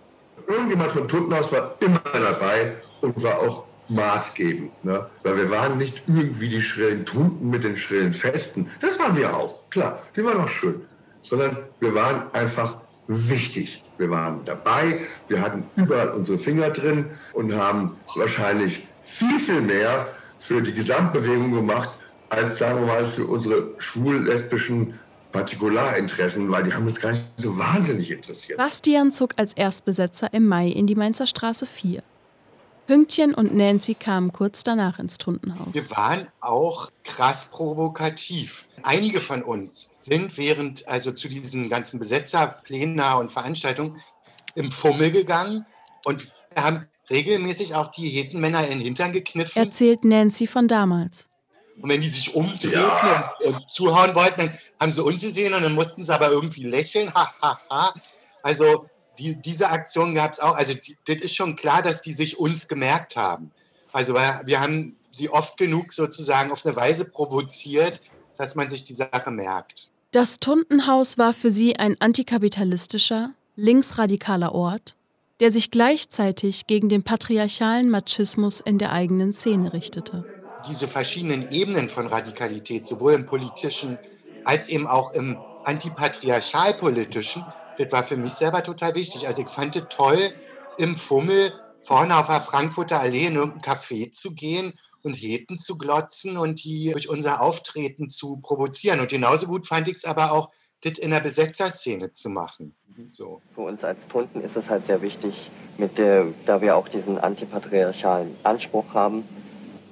Irgendjemand 0.47 0.91
von 0.91 1.07
Tuntenhaus 1.07 1.51
war 1.51 1.75
immer 1.79 2.01
dabei 2.11 2.73
und 3.01 3.21
war 3.21 3.37
auch 3.37 3.65
maßgebend. 3.87 4.83
Ne? 4.83 5.05
Weil 5.21 5.37
wir 5.37 5.51
waren 5.51 5.77
nicht 5.77 6.01
irgendwie 6.07 6.49
die 6.49 6.61
schrillen 6.61 7.05
Tunten 7.05 7.51
mit 7.51 7.65
den 7.65 7.77
schrillen 7.77 8.13
Festen. 8.13 8.67
Das 8.79 8.97
waren 8.97 9.15
wir 9.15 9.35
auch, 9.35 9.69
klar, 9.69 10.01
die 10.15 10.25
waren 10.25 10.41
auch 10.41 10.49
schön. 10.49 10.81
Sondern 11.21 11.57
wir 11.79 11.93
waren 11.93 12.23
einfach 12.33 12.79
wichtig. 13.05 13.83
Wir 13.99 14.09
waren 14.09 14.43
dabei, 14.45 15.01
wir 15.27 15.39
hatten 15.39 15.65
überall 15.75 16.09
unsere 16.09 16.39
Finger 16.39 16.71
drin 16.71 17.05
und 17.33 17.55
haben 17.55 17.97
wahrscheinlich 18.15 18.87
viel, 19.03 19.37
viel 19.37 19.61
mehr 19.61 20.07
für 20.39 20.61
die 20.61 20.73
Gesamtbewegung 20.73 21.51
gemacht, 21.51 21.89
als 22.29 22.57
sagen 22.57 22.79
wir 22.81 22.87
mal 22.87 23.05
für 23.05 23.25
unsere 23.25 23.73
schwul-lesbischen 23.77 24.99
Partikularinteressen, 25.31 26.49
weil 26.51 26.63
die 26.63 26.73
haben 26.73 26.85
uns 26.85 26.99
gar 26.99 27.11
nicht 27.11 27.23
so 27.37 27.57
wahnsinnig 27.57 28.11
interessiert. 28.11 28.57
Bastian 28.57 29.11
zog 29.11 29.33
als 29.37 29.53
Erstbesetzer 29.53 30.33
im 30.33 30.47
Mai 30.47 30.67
in 30.67 30.87
die 30.87 30.95
Mainzer 30.95 31.27
Straße 31.27 31.65
4. 31.65 32.01
Pünktchen 32.87 33.33
und 33.33 33.53
Nancy 33.53 33.95
kamen 33.95 34.31
kurz 34.31 34.63
danach 34.63 34.97
ins 34.97 35.17
Tundenhaus. 35.17 35.73
Wir 35.73 35.91
waren 35.91 36.27
auch 36.39 36.89
krass 37.03 37.47
provokativ. 37.51 38.65
Einige 38.81 39.19
von 39.19 39.43
uns 39.43 39.91
sind 39.99 40.37
während, 40.37 40.87
also 40.87 41.11
zu 41.11 41.27
diesen 41.27 41.67
ganzen 41.67 41.99
Besetzerplänen 41.99 42.99
und 43.19 43.31
Veranstaltungen, 43.31 43.97
im 44.55 44.71
Fummel 44.71 45.11
gegangen 45.11 45.65
und 46.05 46.31
haben 46.55 46.87
regelmäßig 47.09 47.75
auch 47.75 47.91
die 47.91 48.07
Hetenmänner 48.07 48.63
in 48.63 48.79
den 48.79 48.79
Hintern 48.79 49.11
gekniffen. 49.11 49.61
Erzählt 49.61 50.05
Nancy 50.05 50.47
von 50.47 50.69
damals. 50.69 51.29
Und 51.81 51.91
wenn 51.91 52.01
die 52.01 52.09
sich 52.09 52.33
umdrehten 52.33 52.71
ja. 52.71 53.33
und, 53.43 53.55
und, 53.55 53.71
zuhauen 53.71 54.15
wollten, 54.15 54.41
dann 54.41 54.57
haben 54.79 54.93
sie 54.93 55.03
uns 55.03 55.21
gesehen 55.21 55.53
und 55.53 55.61
dann 55.61 55.75
mussten 55.75 56.03
sie 56.03 56.13
aber 56.13 56.31
irgendwie 56.31 56.63
lächeln. 56.63 57.11
Ha, 57.15 57.33
ha, 57.41 57.59
ha. 57.69 57.93
Also 58.41 58.87
die, 59.19 59.35
diese 59.35 59.69
Aktion 59.69 60.15
gab 60.15 60.33
es 60.33 60.39
auch. 60.39 60.55
Also 60.55 60.73
die, 60.73 60.97
das 61.05 61.17
ist 61.17 61.35
schon 61.35 61.55
klar, 61.55 61.81
dass 61.81 62.01
die 62.01 62.13
sich 62.13 62.39
uns 62.39 62.67
gemerkt 62.67 63.15
haben. 63.15 63.51
Also 63.91 64.13
wir 64.13 64.59
haben 64.59 64.97
sie 65.11 65.29
oft 65.29 65.57
genug 65.57 65.93
sozusagen 65.93 66.51
auf 66.51 66.65
eine 66.65 66.75
Weise 66.75 67.05
provoziert, 67.05 68.01
dass 68.37 68.55
man 68.55 68.69
sich 68.69 68.83
die 68.83 68.93
Sache 68.93 69.31
merkt. 69.31 69.91
Das 70.11 70.39
Tuntenhaus 70.39 71.17
war 71.17 71.33
für 71.33 71.51
sie 71.51 71.77
ein 71.77 71.99
antikapitalistischer, 71.99 73.31
linksradikaler 73.55 74.53
Ort, 74.53 74.95
der 75.39 75.51
sich 75.51 75.71
gleichzeitig 75.71 76.67
gegen 76.67 76.89
den 76.89 77.03
patriarchalen 77.03 77.89
Machismus 77.89 78.61
in 78.61 78.77
der 78.77 78.93
eigenen 78.93 79.33
Szene 79.33 79.73
richtete. 79.73 80.25
Diese 80.67 80.87
verschiedenen 80.87 81.51
Ebenen 81.51 81.89
von 81.89 82.07
Radikalität, 82.07 82.87
sowohl 82.87 83.13
im 83.13 83.25
politischen 83.25 83.97
als 84.43 84.69
eben 84.69 84.87
auch 84.87 85.11
im 85.11 85.37
antipatriarchalpolitischen, 85.65 87.45
das 87.77 87.91
war 87.91 88.03
für 88.03 88.17
mich 88.17 88.31
selber 88.31 88.63
total 88.63 88.95
wichtig. 88.95 89.27
Also 89.27 89.41
ich 89.41 89.49
fand 89.49 89.75
es 89.75 89.83
toll, 89.89 90.31
im 90.77 90.95
Fummel 90.95 91.53
vorne 91.83 92.17
auf 92.17 92.27
der 92.27 92.41
Frankfurter 92.41 92.99
Allee 92.99 93.27
in 93.27 93.35
irgendein 93.35 93.61
Café 93.61 94.11
zu 94.11 94.33
gehen 94.33 94.73
und 95.03 95.13
Heten 95.13 95.57
zu 95.57 95.77
glotzen 95.77 96.37
und 96.37 96.63
die 96.63 96.91
durch 96.91 97.09
unser 97.09 97.41
Auftreten 97.41 98.09
zu 98.09 98.37
provozieren. 98.37 98.99
Und 98.99 99.09
genauso 99.09 99.47
gut 99.47 99.67
fand 99.67 99.87
ich 99.87 99.95
es 99.95 100.05
aber 100.05 100.31
auch, 100.31 100.49
das 100.81 100.97
in 100.99 101.11
der 101.11 101.21
Besetzerszene 101.21 102.11
zu 102.11 102.29
machen. 102.29 102.75
So. 103.11 103.41
Für 103.55 103.61
uns 103.61 103.83
als 103.83 104.07
Tunden 104.07 104.41
ist 104.41 104.55
es 104.55 104.69
halt 104.69 104.85
sehr 104.85 105.01
wichtig, 105.01 105.49
mit 105.77 105.97
der, 105.97 106.27
da 106.45 106.61
wir 106.61 106.75
auch 106.75 106.87
diesen 106.87 107.17
antipatriarchalen 107.17 108.35
Anspruch 108.43 108.93
haben, 108.93 109.23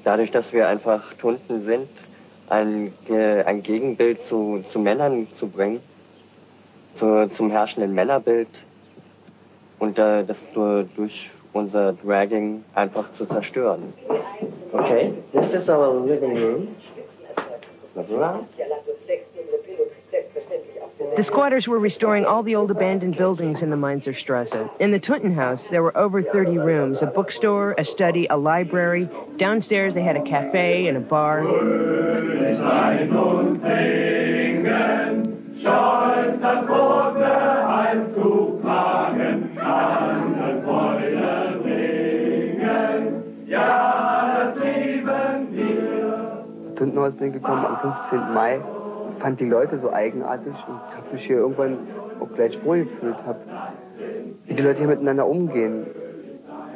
dadurch, 0.06 0.32
dass 0.32 0.54
wir 0.54 0.70
einfach 0.70 1.14
Tunden 1.16 1.64
sind, 1.64 1.90
ein, 2.48 2.94
ein 3.10 3.62
Gegenbild 3.64 4.24
zu, 4.24 4.64
zu 4.72 4.80
Männern 4.80 5.28
zu 5.36 5.50
bringen 5.50 5.82
zu, 6.96 7.30
zum 7.30 7.52
herrschenden 7.52 7.94
Männerbild 7.94 8.50
und 9.80 10.00
äh, 10.00 10.24
das 10.24 10.38
durch 10.54 11.30
unser 11.54 11.94
Dragging 11.94 12.64
einfach 12.74 13.14
zu 13.14 13.26
zerstören. 13.26 13.94
Okay, 14.72 15.14
this 15.32 15.54
is 15.54 15.70
our 15.70 16.06
living 16.06 16.38
room. 16.38 16.68
The 21.16 21.24
squatters 21.24 21.68
were 21.68 21.80
restoring 21.80 22.26
all 22.26 22.44
the 22.44 22.56
old 22.56 22.72
abandoned 22.72 23.18
buildings 23.18 23.62
in 23.62 23.70
the 23.70 23.78
Mainzer 23.78 24.14
Strasse. 24.14 24.70
In 24.80 24.92
the 24.92 25.00
Tuntenhaus, 25.00 25.70
there 25.70 25.82
were 25.82 25.98
over 25.98 26.22
30 26.22 26.58
rooms 26.58 27.02
a 27.02 27.06
bookstore, 27.06 27.74
a 27.78 27.86
study, 27.86 28.28
a 28.28 28.36
library. 28.36 29.10
Downstairs, 29.38 29.94
they 29.94 30.04
had 30.04 30.18
a 30.18 30.24
cafe 30.24 30.88
and 30.88 30.98
a 30.98 31.02
bar. 31.02 31.44
Wir. 45.56 45.96
Tuntenhaus 46.76 47.14
bin 47.18 47.32
gekommen 47.32 47.66
am 47.66 47.78
15. 48.10 48.34
Mai, 48.34 48.60
fand 49.26 49.40
die 49.40 49.50
Leute 49.50 49.80
so 49.80 49.92
eigenartig 49.92 50.54
und 50.68 50.80
habe 50.96 51.14
mich 51.14 51.26
hier 51.26 51.38
irgendwann 51.38 51.80
auch 52.20 52.32
gleich 52.36 52.64
wohlgefühlt. 52.64 53.16
Hab, 53.26 53.42
wie 54.46 54.54
die 54.54 54.62
Leute 54.62 54.78
hier 54.78 54.88
miteinander 54.88 55.26
umgehen, 55.26 55.88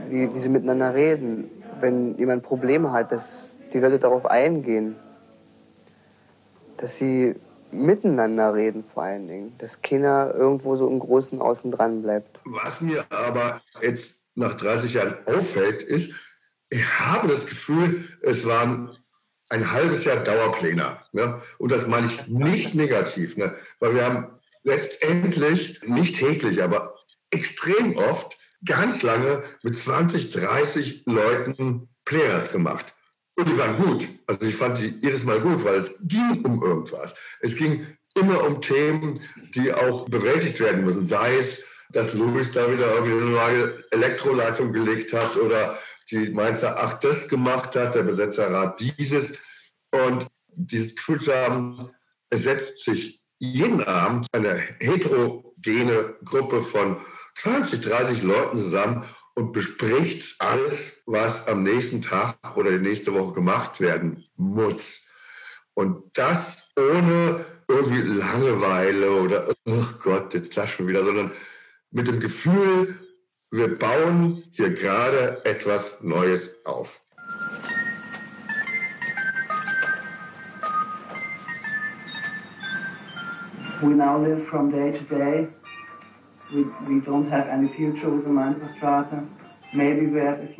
wie, 0.09 0.33
wie 0.33 0.39
sie 0.39 0.49
miteinander 0.49 0.95
reden, 0.95 1.47
wenn 1.79 2.17
jemand 2.17 2.41
Probleme 2.41 2.91
hat, 2.91 3.11
dass 3.11 3.21
die 3.71 3.77
Leute 3.77 3.99
darauf 3.99 4.25
eingehen, 4.25 4.95
dass 6.77 6.97
sie 6.97 7.35
miteinander 7.71 8.55
reden 8.55 8.83
vor 8.95 9.03
allen 9.03 9.27
Dingen, 9.27 9.53
dass 9.59 9.83
keiner 9.83 10.33
irgendwo 10.33 10.75
so 10.75 10.87
im 10.87 10.97
Großen 10.97 11.39
außen 11.39 11.69
dran 11.69 12.01
bleibt. 12.01 12.39
Was 12.45 12.81
mir 12.81 13.05
aber 13.11 13.61
jetzt 13.79 14.25
nach 14.33 14.55
30 14.55 14.95
Jahren 14.95 15.13
auffällt, 15.27 15.83
ist, 15.83 16.15
ich 16.71 16.83
habe 16.99 17.27
das 17.27 17.45
Gefühl, 17.45 18.05
es 18.23 18.43
waren 18.47 18.89
ein 19.49 19.71
halbes 19.71 20.03
Jahr 20.03 20.17
Dauerpläne. 20.17 20.99
Ne? 21.11 21.41
Und 21.57 21.71
das 21.71 21.87
meine 21.87 22.07
ich 22.07 22.27
nicht 22.27 22.75
negativ, 22.75 23.35
ne? 23.37 23.55
weil 23.79 23.95
wir 23.95 24.05
haben 24.05 24.27
letztendlich, 24.63 25.81
nicht 25.83 26.17
täglich, 26.17 26.61
aber 26.61 26.95
extrem 27.31 27.95
oft, 27.97 28.37
ganz 28.65 29.01
lange 29.03 29.43
mit 29.63 29.75
20, 29.75 30.31
30 30.31 31.03
Leuten 31.05 31.89
Players 32.05 32.51
gemacht. 32.51 32.93
Und 33.35 33.47
die 33.47 33.57
waren 33.57 33.77
gut. 33.77 34.07
Also 34.27 34.45
ich 34.45 34.55
fand 34.55 34.79
die 34.79 34.97
jedes 35.01 35.23
Mal 35.23 35.39
gut, 35.39 35.63
weil 35.63 35.75
es 35.75 35.97
ging 36.01 36.43
um 36.43 36.61
irgendwas. 36.61 37.15
Es 37.39 37.55
ging 37.55 37.87
immer 38.15 38.43
um 38.43 38.61
Themen, 38.61 39.19
die 39.55 39.73
auch 39.73 40.09
bewältigt 40.09 40.59
werden 40.59 40.83
müssen. 40.83 41.05
Sei 41.05 41.37
es, 41.37 41.63
dass 41.91 42.13
Louis 42.13 42.51
da 42.51 42.71
wieder 42.71 42.93
irgendwie 42.93 43.13
eine 43.13 43.31
neue 43.31 43.83
Elektroleitung 43.91 44.73
gelegt 44.73 45.13
hat 45.13 45.37
oder 45.37 45.77
die 46.11 46.29
Mainzer 46.29 46.79
8 46.79 47.03
das 47.03 47.27
gemacht 47.27 47.75
hat, 47.75 47.95
der 47.95 48.03
Besetzerrat 48.03 48.79
dieses. 48.79 49.37
Und 49.91 50.27
dieses 50.47 50.95
Gefühl 50.95 51.19
zu 51.19 51.33
haben, 51.33 51.91
setzt 52.31 52.83
sich 52.83 53.21
jeden 53.39 53.83
Abend 53.83 54.27
eine 54.33 54.55
heterogene 54.79 56.15
Gruppe 56.23 56.61
von 56.61 56.97
20, 57.35 57.81
30 57.81 58.23
Leuten 58.23 58.57
zusammen 58.57 59.05
und 59.35 59.53
bespricht 59.53 60.35
alles, 60.39 61.01
was 61.05 61.47
am 61.47 61.63
nächsten 61.63 62.01
Tag 62.01 62.35
oder 62.55 62.71
die 62.71 62.85
nächste 62.85 63.13
Woche 63.13 63.33
gemacht 63.33 63.79
werden 63.79 64.25
muss. 64.35 65.05
Und 65.73 66.17
das 66.17 66.71
ohne 66.77 67.45
irgendwie 67.69 68.01
Langeweile 68.01 69.11
oder, 69.11 69.47
oh 69.65 69.85
Gott, 70.01 70.33
jetzt 70.33 70.51
klatscht 70.51 70.75
schon 70.75 70.87
wieder, 70.87 71.05
sondern 71.05 71.31
mit 71.91 72.07
dem 72.07 72.19
Gefühl, 72.19 72.99
wir 73.51 73.77
bauen 73.77 74.43
hier 74.51 74.73
gerade 74.73 75.43
etwas 75.45 76.01
Neues 76.01 76.65
auf. 76.65 77.01
We 83.81 83.95
now 83.95 84.17
live 84.21 84.45
from 84.47 84.71
day 84.71 84.91
to 84.91 85.03
day. 85.03 85.47
We, 86.53 86.65
we 86.87 87.01
don't 87.01 87.29
have 87.29 87.47
any 87.47 87.69
future 87.69 88.09
with 88.09 88.25
the 88.25 88.31
Mainzerstraße. 88.31 89.23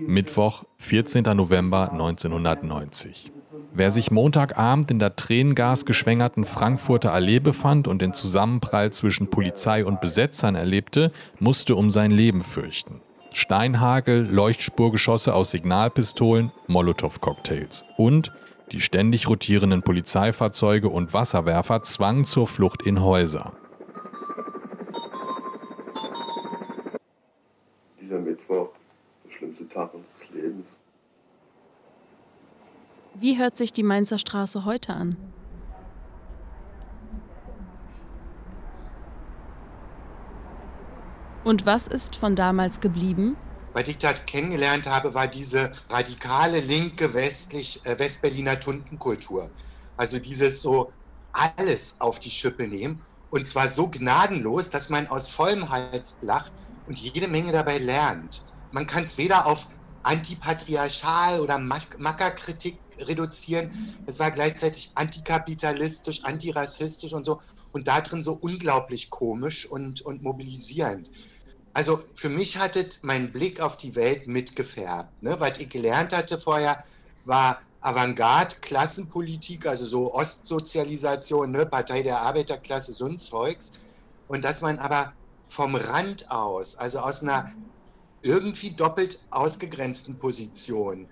Mittwoch, 0.07 0.65
14. 0.77 1.23
November 1.35 1.89
1990. 1.91 3.31
Wer 3.71 3.91
sich 3.91 4.09
Montagabend 4.09 4.89
in 4.89 4.97
der 4.97 5.15
tränengasgeschwängerten 5.15 6.45
Frankfurter 6.45 7.13
Allee 7.13 7.39
befand 7.39 7.87
und 7.87 8.01
den 8.01 8.13
Zusammenprall 8.13 8.91
zwischen 8.91 9.29
Polizei 9.29 9.85
und 9.85 10.01
Besetzern 10.01 10.55
erlebte, 10.55 11.11
musste 11.39 11.75
um 11.75 11.91
sein 11.91 12.09
Leben 12.09 12.43
fürchten. 12.43 13.01
Steinhagel, 13.31 14.27
Leuchtspurgeschosse 14.27 15.35
aus 15.35 15.51
Signalpistolen, 15.51 16.51
Molotow-Cocktails 16.67 17.85
und 17.95 18.31
die 18.71 18.81
ständig 18.81 19.29
rotierenden 19.29 19.83
Polizeifahrzeuge 19.83 20.89
und 20.89 21.13
Wasserwerfer 21.13 21.83
zwangen 21.83 22.25
zur 22.25 22.47
Flucht 22.47 22.81
in 22.85 23.01
Häuser. 23.01 23.53
Dieser 28.01 28.19
Mittwoch, 28.19 28.69
der 29.25 29.31
schlimmste 29.31 29.69
Tag 29.69 29.93
unseres 29.93 30.08
Wie 33.21 33.37
hört 33.37 33.57
sich 33.57 33.73
die 33.73 33.83
Mainzer 33.83 34.17
Straße 34.17 34.63
heute 34.63 34.93
an? 34.93 35.17
Und 41.43 41.65
was 41.65 41.87
ist 41.87 42.15
von 42.15 42.35
damals 42.35 42.79
geblieben? 42.79 43.35
Was 43.73 43.89
ich 43.89 43.97
da 43.97 44.13
kennengelernt 44.13 44.87
habe, 44.87 45.13
war 45.15 45.27
diese 45.27 45.73
radikale 45.89 46.61
linke 46.61 47.13
westlich, 47.13 47.85
äh, 47.85 47.99
Westberliner 47.99 48.57
Tuntenkultur. 48.57 49.49
Also 49.97 50.19
dieses 50.19 50.61
so 50.61 50.93
alles 51.33 51.97
auf 51.99 52.19
die 52.19 52.29
Schippe 52.29 52.69
nehmen 52.69 53.01
und 53.31 53.45
zwar 53.45 53.67
so 53.67 53.89
gnadenlos, 53.89 54.69
dass 54.69 54.89
man 54.89 55.07
aus 55.07 55.27
vollem 55.27 55.69
Hals 55.69 56.15
lacht 56.21 56.53
und 56.87 56.97
jede 56.97 57.27
Menge 57.27 57.51
dabei 57.51 57.79
lernt. 57.79 58.45
Man 58.71 58.87
kann 58.87 59.03
es 59.03 59.17
weder 59.17 59.45
auf 59.45 59.67
antipatriarchal 60.03 61.41
oder 61.41 61.57
Mackerkritik 61.57 62.79
reduzieren. 63.07 63.71
Es 64.05 64.19
war 64.19 64.31
gleichzeitig 64.31 64.91
antikapitalistisch, 64.95 66.23
antirassistisch 66.23 67.13
und 67.13 67.25
so. 67.25 67.39
Und 67.71 67.87
da 67.87 68.01
drin 68.01 68.21
so 68.21 68.33
unglaublich 68.33 69.09
komisch 69.09 69.65
und, 69.65 70.01
und 70.01 70.23
mobilisierend. 70.23 71.11
Also 71.73 72.01
für 72.15 72.29
mich 72.29 72.57
hatte 72.57 72.87
mein 73.03 73.31
Blick 73.31 73.61
auf 73.61 73.77
die 73.77 73.95
Welt 73.95 74.27
mitgefärbt. 74.27 75.21
Ne? 75.23 75.35
Was 75.39 75.59
ich 75.59 75.69
gelernt 75.69 76.13
hatte 76.13 76.39
vorher, 76.39 76.83
war 77.25 77.61
Avantgarde, 77.81 78.57
Klassenpolitik, 78.59 79.65
also 79.65 79.85
so 79.85 80.13
Ostsozialisation, 80.13 81.51
ne? 81.51 81.65
Partei 81.65 82.01
der 82.01 82.21
Arbeiterklasse, 82.21 82.91
so 82.91 83.05
ein 83.05 83.17
Zeugs. 83.17 83.73
Und 84.27 84.43
dass 84.43 84.61
man 84.61 84.79
aber 84.79 85.13
vom 85.47 85.75
Rand 85.75 86.29
aus, 86.29 86.75
also 86.75 86.99
aus 86.99 87.23
einer 87.23 87.51
irgendwie 88.21 88.71
doppelt 88.71 89.19
ausgegrenzten 89.29 90.17
Position 90.17 91.07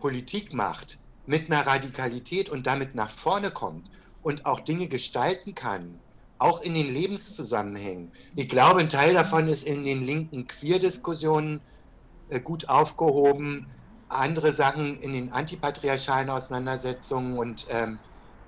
Politik 0.00 0.52
macht, 0.52 0.98
mit 1.28 1.50
einer 1.50 1.66
Radikalität 1.66 2.48
und 2.48 2.66
damit 2.66 2.94
nach 2.94 3.10
vorne 3.10 3.50
kommt 3.50 3.88
und 4.22 4.46
auch 4.46 4.60
Dinge 4.60 4.88
gestalten 4.88 5.54
kann, 5.54 6.00
auch 6.38 6.60
in 6.62 6.74
den 6.74 6.92
Lebenszusammenhängen. 6.92 8.10
Ich 8.34 8.48
glaube, 8.48 8.80
ein 8.80 8.88
Teil 8.88 9.14
davon 9.14 9.48
ist 9.48 9.64
in 9.64 9.84
den 9.84 10.04
linken 10.04 10.46
Queer-Diskussionen 10.46 11.60
äh, 12.30 12.40
gut 12.40 12.68
aufgehoben, 12.68 13.66
andere 14.08 14.52
Sachen 14.52 14.98
in 15.00 15.12
den 15.12 15.30
antipatriarchalen 15.30 16.30
Auseinandersetzungen 16.30 17.38
und 17.38 17.66
ähm, 17.70 17.98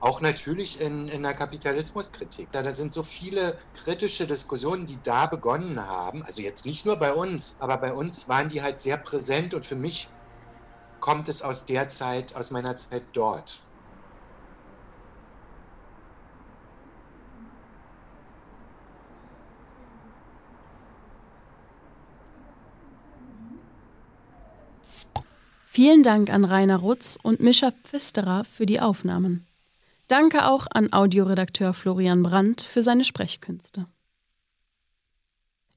auch 0.01 0.23
natürlich 0.23 0.81
in, 0.81 1.09
in 1.09 1.23
der 1.23 1.35
Kapitalismuskritik. 1.35 2.51
Da, 2.53 2.63
da 2.63 2.73
sind 2.73 2.95
so 2.95 3.03
viele 3.03 3.59
kritische 3.75 4.27
Diskussionen, 4.27 4.87
die 4.87 4.99
da 5.03 5.27
begonnen 5.27 5.87
haben. 5.87 6.23
Also 6.25 6.41
jetzt 6.41 6.65
nicht 6.65 6.87
nur 6.87 6.97
bei 6.97 7.13
uns, 7.13 7.57
aber 7.59 7.77
bei 7.77 7.93
uns 7.93 8.27
waren 8.27 8.49
die 8.49 8.63
halt 8.63 8.79
sehr 8.79 8.97
präsent 8.97 9.53
und 9.53 9.67
für 9.67 9.77
mich 9.77 10.09
kommt 11.01 11.29
es 11.29 11.43
aus 11.43 11.65
der 11.65 11.89
Zeit, 11.89 12.35
aus 12.37 12.51
meiner 12.51 12.77
Zeit 12.77 13.05
dort. 13.13 13.63
Vielen 25.65 26.03
Dank 26.03 26.31
an 26.31 26.45
Rainer 26.45 26.79
Rutz 26.79 27.17
und 27.23 27.41
Mischa 27.41 27.71
Pfisterer 27.71 28.45
für 28.45 28.67
die 28.67 28.81
Aufnahmen. 28.81 29.47
Danke 30.09 30.47
auch 30.47 30.67
an 30.69 30.93
Audioredakteur 30.93 31.73
Florian 31.73 32.25
Brandt 32.25 32.61
für 32.61 32.83
seine 32.83 33.05
Sprechkünste. 33.05 33.87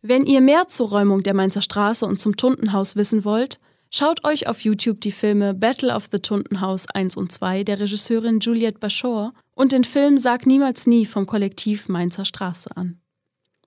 Wenn 0.02 0.26
ihr 0.26 0.42
mehr 0.42 0.68
zur 0.68 0.90
Räumung 0.90 1.24
der 1.24 1.36
Mainzer 1.36 1.62
Straße 1.62 2.06
und 2.06 2.20
zum 2.20 2.36
Tuntenhaus 2.36 2.96
wissen 2.96 3.24
wollt, 3.24 3.60
Schaut 3.96 4.26
euch 4.26 4.48
auf 4.48 4.62
YouTube 4.62 5.02
die 5.02 5.12
Filme 5.12 5.54
Battle 5.54 5.94
of 5.94 6.08
the 6.12 6.18
Tuntenhaus 6.18 6.88
1 6.88 7.16
und 7.16 7.32
2 7.32 7.64
der 7.64 7.80
Regisseurin 7.80 8.40
Juliette 8.40 8.80
Bachor 8.80 9.34
und 9.54 9.72
den 9.72 9.84
Film 9.84 10.18
Sag 10.18 10.48
niemals 10.48 10.88
nie 10.88 11.06
vom 11.06 11.28
Kollektiv 11.28 11.90
Mainzer 11.90 12.26
Straße 12.26 12.76
an. 12.76 13.00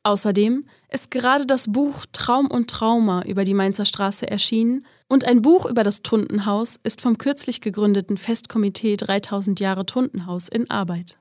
Außerdem 0.02 0.64
ist 0.88 1.12
gerade 1.12 1.46
das 1.46 1.70
Buch 1.70 2.06
Traum 2.10 2.48
und 2.48 2.68
Trauma 2.68 3.22
über 3.22 3.44
die 3.44 3.54
Mainzer 3.54 3.84
Straße 3.84 4.28
erschienen 4.28 4.84
und 5.08 5.24
ein 5.24 5.42
Buch 5.42 5.64
über 5.64 5.84
das 5.84 6.02
Tuntenhaus 6.02 6.74
ist 6.82 7.00
vom 7.00 7.18
kürzlich 7.18 7.60
gegründeten 7.60 8.16
Festkomitee 8.16 8.96
3000 8.96 9.60
Jahre 9.60 9.86
Tuntenhaus 9.86 10.48
in 10.48 10.68
Arbeit. 10.68 11.20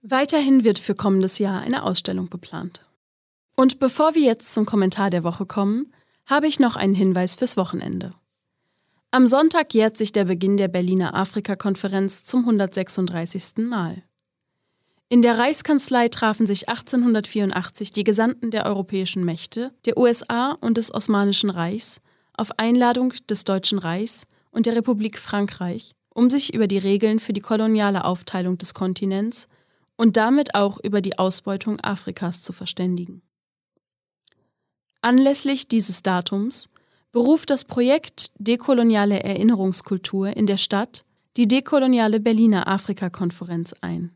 Weiterhin 0.00 0.64
wird 0.64 0.78
für 0.78 0.94
kommendes 0.94 1.38
Jahr 1.38 1.60
eine 1.60 1.82
Ausstellung 1.82 2.30
geplant. 2.30 2.86
Und 3.54 3.80
bevor 3.80 4.14
wir 4.14 4.22
jetzt 4.22 4.54
zum 4.54 4.64
Kommentar 4.64 5.10
der 5.10 5.24
Woche 5.24 5.44
kommen, 5.44 5.92
habe 6.24 6.46
ich 6.46 6.58
noch 6.58 6.76
einen 6.76 6.94
Hinweis 6.94 7.34
fürs 7.34 7.58
Wochenende. 7.58 8.12
Am 9.12 9.26
Sonntag 9.26 9.74
jährt 9.74 9.96
sich 9.96 10.12
der 10.12 10.24
Beginn 10.24 10.56
der 10.56 10.68
Berliner 10.68 11.16
Afrika-Konferenz 11.16 12.24
zum 12.24 12.40
136. 12.40 13.56
Mal. 13.56 14.04
In 15.08 15.20
der 15.20 15.36
Reichskanzlei 15.36 16.06
trafen 16.06 16.46
sich 16.46 16.68
1884 16.68 17.90
die 17.90 18.04
Gesandten 18.04 18.52
der 18.52 18.66
europäischen 18.66 19.24
Mächte, 19.24 19.72
der 19.84 19.98
USA 19.98 20.52
und 20.60 20.76
des 20.76 20.94
Osmanischen 20.94 21.50
Reichs 21.50 22.00
auf 22.36 22.56
Einladung 22.60 23.12
des 23.28 23.42
Deutschen 23.42 23.80
Reichs 23.80 24.28
und 24.52 24.66
der 24.66 24.76
Republik 24.76 25.18
Frankreich, 25.18 25.96
um 26.14 26.30
sich 26.30 26.54
über 26.54 26.68
die 26.68 26.78
Regeln 26.78 27.18
für 27.18 27.32
die 27.32 27.40
koloniale 27.40 28.04
Aufteilung 28.04 28.58
des 28.58 28.74
Kontinents 28.74 29.48
und 29.96 30.16
damit 30.16 30.54
auch 30.54 30.78
über 30.84 31.00
die 31.00 31.18
Ausbeutung 31.18 31.80
Afrikas 31.80 32.44
zu 32.44 32.52
verständigen. 32.52 33.22
Anlässlich 35.02 35.66
dieses 35.66 36.04
Datums 36.04 36.70
beruft 37.12 37.50
das 37.50 37.64
Projekt 37.64 38.32
Dekoloniale 38.38 39.22
Erinnerungskultur 39.22 40.36
in 40.36 40.46
der 40.46 40.56
Stadt 40.56 41.04
die 41.36 41.46
dekoloniale 41.46 42.20
Berliner 42.20 42.66
Afrika-Konferenz 42.66 43.72
ein. 43.80 44.10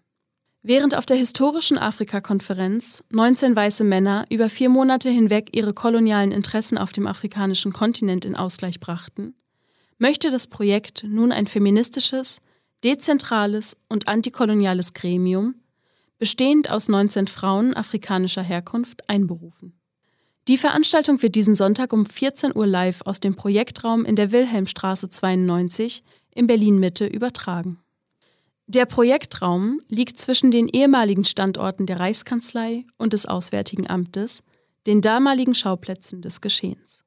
Während 0.62 0.96
auf 0.96 1.06
der 1.06 1.16
historischen 1.16 1.78
Afrika-Konferenz 1.78 3.04
19 3.10 3.54
weiße 3.54 3.84
Männer 3.84 4.24
über 4.30 4.48
vier 4.48 4.68
Monate 4.68 5.10
hinweg 5.10 5.50
ihre 5.54 5.74
kolonialen 5.74 6.32
Interessen 6.32 6.78
auf 6.78 6.92
dem 6.92 7.06
afrikanischen 7.06 7.72
Kontinent 7.72 8.24
in 8.24 8.34
Ausgleich 8.34 8.80
brachten, 8.80 9.34
möchte 9.98 10.30
das 10.30 10.46
Projekt 10.46 11.04
nun 11.06 11.32
ein 11.32 11.46
feministisches, 11.46 12.38
dezentrales 12.82 13.76
und 13.88 14.08
antikoloniales 14.08 14.92
Gremium, 14.94 15.54
bestehend 16.18 16.70
aus 16.70 16.88
19 16.88 17.26
Frauen 17.26 17.74
afrikanischer 17.74 18.42
Herkunft, 18.42 19.08
einberufen. 19.08 19.78
Die 20.46 20.58
Veranstaltung 20.58 21.22
wird 21.22 21.36
diesen 21.36 21.54
Sonntag 21.54 21.94
um 21.94 22.04
14 22.04 22.54
Uhr 22.54 22.66
live 22.66 23.00
aus 23.06 23.18
dem 23.18 23.34
Projektraum 23.34 24.04
in 24.04 24.14
der 24.14 24.30
Wilhelmstraße 24.30 25.08
92 25.08 26.04
in 26.34 26.46
Berlin-Mitte 26.46 27.06
übertragen. 27.06 27.78
Der 28.66 28.84
Projektraum 28.84 29.80
liegt 29.88 30.18
zwischen 30.18 30.50
den 30.50 30.68
ehemaligen 30.68 31.24
Standorten 31.24 31.86
der 31.86 32.00
Reichskanzlei 32.00 32.84
und 32.98 33.14
des 33.14 33.24
Auswärtigen 33.26 33.88
Amtes, 33.88 34.42
den 34.86 35.00
damaligen 35.00 35.54
Schauplätzen 35.54 36.20
des 36.20 36.42
Geschehens. 36.42 37.04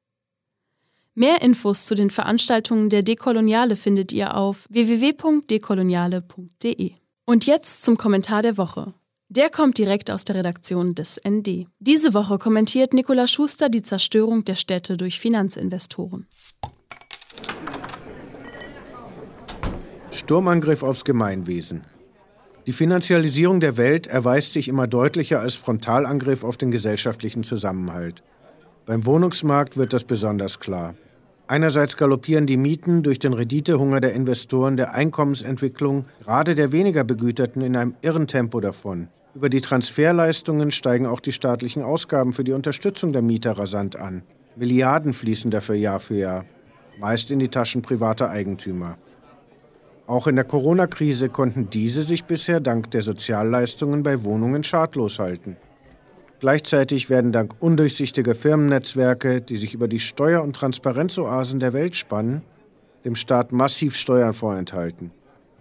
Mehr 1.14 1.40
Infos 1.42 1.86
zu 1.86 1.94
den 1.94 2.10
Veranstaltungen 2.10 2.90
der 2.90 3.02
Dekoloniale 3.02 3.76
findet 3.76 4.12
ihr 4.12 4.36
auf 4.36 4.66
www.dekoloniale.de. 4.70 6.92
Und 7.24 7.46
jetzt 7.46 7.82
zum 7.82 7.96
Kommentar 7.96 8.42
der 8.42 8.56
Woche. 8.56 8.94
Der 9.30 9.50
kommt 9.50 9.76
direkt 9.76 10.10
aus 10.10 10.24
der 10.24 10.36
Redaktion 10.36 10.94
des 10.94 11.20
ND. 11.22 11.66
Diese 11.80 12.14
Woche 12.14 12.38
kommentiert 12.38 12.94
Nikola 12.94 13.26
Schuster 13.26 13.68
die 13.68 13.82
Zerstörung 13.82 14.46
der 14.46 14.54
Städte 14.54 14.96
durch 14.96 15.20
Finanzinvestoren. 15.20 16.26
Sturmangriff 20.10 20.82
aufs 20.82 21.04
Gemeinwesen. 21.04 21.82
Die 22.66 22.72
Finanzialisierung 22.72 23.60
der 23.60 23.76
Welt 23.76 24.06
erweist 24.06 24.54
sich 24.54 24.66
immer 24.66 24.86
deutlicher 24.86 25.40
als 25.40 25.56
Frontalangriff 25.56 26.42
auf 26.42 26.56
den 26.56 26.70
gesellschaftlichen 26.70 27.44
Zusammenhalt. 27.44 28.22
Beim 28.86 29.04
Wohnungsmarkt 29.04 29.76
wird 29.76 29.92
das 29.92 30.04
besonders 30.04 30.58
klar. 30.58 30.94
Einerseits 31.50 31.96
galoppieren 31.96 32.46
die 32.46 32.58
Mieten 32.58 33.02
durch 33.02 33.18
den 33.18 33.32
Renditehunger 33.32 34.02
der 34.02 34.12
Investoren 34.12 34.76
der 34.76 34.92
Einkommensentwicklung, 34.92 36.04
gerade 36.22 36.54
der 36.54 36.72
weniger 36.72 37.04
Begüterten, 37.04 37.62
in 37.62 37.74
einem 37.74 37.94
irren 38.02 38.26
Tempo 38.26 38.60
davon. 38.60 39.08
Über 39.34 39.48
die 39.48 39.62
Transferleistungen 39.62 40.70
steigen 40.70 41.06
auch 41.06 41.20
die 41.20 41.32
staatlichen 41.32 41.82
Ausgaben 41.82 42.34
für 42.34 42.44
die 42.44 42.52
Unterstützung 42.52 43.14
der 43.14 43.22
Mieter 43.22 43.52
rasant 43.52 43.96
an. 43.96 44.24
Milliarden 44.56 45.14
fließen 45.14 45.50
dafür 45.50 45.76
Jahr 45.76 46.00
für 46.00 46.16
Jahr, 46.16 46.44
meist 47.00 47.30
in 47.30 47.38
die 47.38 47.48
Taschen 47.48 47.80
privater 47.80 48.28
Eigentümer. 48.28 48.98
Auch 50.06 50.26
in 50.26 50.36
der 50.36 50.44
Corona-Krise 50.44 51.30
konnten 51.30 51.70
diese 51.70 52.02
sich 52.02 52.24
bisher 52.24 52.60
dank 52.60 52.90
der 52.90 53.02
Sozialleistungen 53.02 54.02
bei 54.02 54.22
Wohnungen 54.22 54.64
schadlos 54.64 55.18
halten. 55.18 55.56
Gleichzeitig 56.40 57.10
werden 57.10 57.32
dank 57.32 57.56
undurchsichtiger 57.58 58.34
Firmennetzwerke, 58.34 59.40
die 59.40 59.56
sich 59.56 59.74
über 59.74 59.88
die 59.88 59.98
Steuer- 59.98 60.42
und 60.42 60.54
Transparenzoasen 60.54 61.58
der 61.58 61.72
Welt 61.72 61.96
spannen, 61.96 62.42
dem 63.04 63.16
Staat 63.16 63.50
massiv 63.52 63.96
Steuern 63.96 64.34
vorenthalten. 64.34 65.10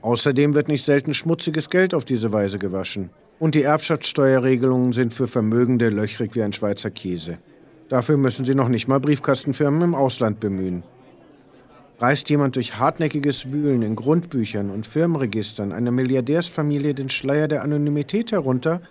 Außerdem 0.02 0.54
wird 0.54 0.68
nicht 0.68 0.86
selten 0.86 1.16
schmutziges 1.16 1.70
Geld 1.70 1.96
auf 1.96 2.06
diese 2.06 2.32
Weise 2.32 2.60
gewaschen. 2.60 3.10
Und 3.40 3.56
die 3.56 3.64
Erbschaftssteuerregelungen 3.64 4.94
sind 4.94 5.14
für 5.14 5.28
Vermögende 5.28 5.90
löchrig 5.90 6.36
wie 6.36 6.44
ein 6.44 6.54
Schweizer 6.54 6.92
Käse. 6.92 7.40
Dafür 7.90 8.18
müssen 8.18 8.46
sie 8.46 8.56
noch 8.56 8.70
nicht 8.70 8.88
mal 8.88 9.00
Briefkastenfirmen 9.00 9.82
im 9.82 9.96
Ausland 9.96 10.40
bemühen. 10.40 10.84
Reißt 12.00 12.30
jemand 12.30 12.56
durch 12.56 12.78
hartnäckiges 12.78 13.52
Wühlen 13.52 13.82
in 13.82 13.96
Grundbüchern 13.96 14.70
und 14.70 14.86
Firmenregistern 14.86 15.72
einer 15.72 15.90
Milliardärsfamilie 15.90 16.94
den 16.94 17.10
Schleier 17.10 17.48
der 17.48 17.64
Anonymität 17.64 18.32
herunter, 18.32 18.82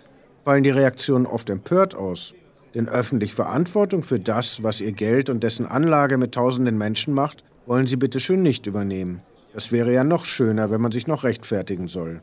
fallen 0.47 0.63
die 0.63 0.69
Reaktionen 0.69 1.25
oft 1.25 1.49
empört 1.49 1.93
aus. 1.93 2.33
Denn 2.73 2.87
öffentlich 2.87 3.33
Verantwortung 3.33 4.03
für 4.03 4.17
das, 4.17 4.63
was 4.63 4.79
ihr 4.79 4.93
Geld 4.93 5.29
und 5.29 5.43
dessen 5.43 5.65
Anlage 5.65 6.17
mit 6.17 6.35
tausenden 6.35 6.77
Menschen 6.77 7.13
macht, 7.13 7.43
wollen 7.65 7.85
sie 7.85 7.97
bitteschön 7.97 8.43
nicht 8.43 8.65
übernehmen. 8.65 9.21
Das 9.53 9.73
wäre 9.73 9.91
ja 9.91 10.05
noch 10.05 10.23
schöner, 10.23 10.71
wenn 10.71 10.79
man 10.79 10.93
sich 10.93 11.05
noch 11.05 11.25
rechtfertigen 11.25 11.89
soll. 11.89 12.21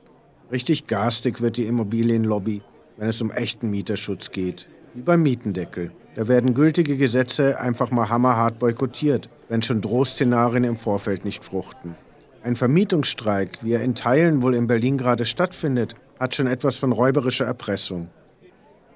Richtig 0.50 0.87
garstig 0.87 1.42
wird 1.42 1.58
die 1.58 1.66
Immobilienlobby, 1.66 2.62
wenn 2.96 3.10
es 3.10 3.20
um 3.20 3.30
echten 3.30 3.68
Mieterschutz 3.68 4.30
geht. 4.30 4.70
Wie 4.94 5.02
beim 5.02 5.22
Mietendeckel. 5.22 5.92
Da 6.14 6.26
werden 6.26 6.54
gültige 6.54 6.96
Gesetze 6.96 7.60
einfach 7.60 7.90
mal 7.90 8.08
hammerhart 8.08 8.58
boykottiert, 8.58 9.28
wenn 9.50 9.60
schon 9.60 9.82
Drohszenarien 9.82 10.64
im 10.64 10.78
Vorfeld 10.78 11.26
nicht 11.26 11.44
fruchten. 11.44 11.94
Ein 12.42 12.56
Vermietungsstreik, 12.56 13.58
wie 13.60 13.74
er 13.74 13.82
in 13.82 13.94
Teilen 13.94 14.40
wohl 14.40 14.54
in 14.54 14.66
Berlin 14.66 14.96
gerade 14.96 15.26
stattfindet, 15.26 15.94
hat 16.24 16.34
schon 16.34 16.46
etwas 16.46 16.76
von 16.76 16.90
räuberischer 16.90 17.44
Erpressung. 17.44 18.08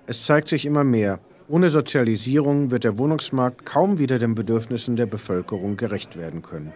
Es 0.06 0.24
zeigt 0.24 0.48
sich 0.48 0.64
immer 0.64 0.82
mehr, 0.82 1.20
ohne 1.46 1.68
Sozialisierung 1.68 2.70
wird 2.70 2.84
der 2.84 2.96
Wohnungsmarkt 2.96 3.66
kaum 3.66 3.98
wieder 3.98 4.18
den 4.18 4.34
Bedürfnissen 4.34 4.96
der 4.96 5.04
Bevölkerung 5.04 5.76
gerecht 5.76 6.16
werden 6.16 6.40
können. 6.40 6.72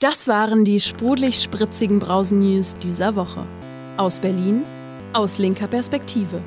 Das 0.00 0.26
waren 0.26 0.64
die 0.64 0.80
sprudelig 0.80 1.40
spritzigen 1.40 2.00
Brausen-News 2.00 2.74
dieser 2.82 3.14
Woche. 3.14 3.46
Aus 3.96 4.18
Berlin, 4.18 4.64
aus 5.12 5.38
linker 5.38 5.68
Perspektive. 5.68 6.42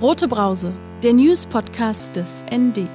Rote 0.00 0.26
Brause, 0.28 0.72
der 1.02 1.12
News-Podcast 1.12 2.16
des 2.16 2.42
ND. 2.50 2.88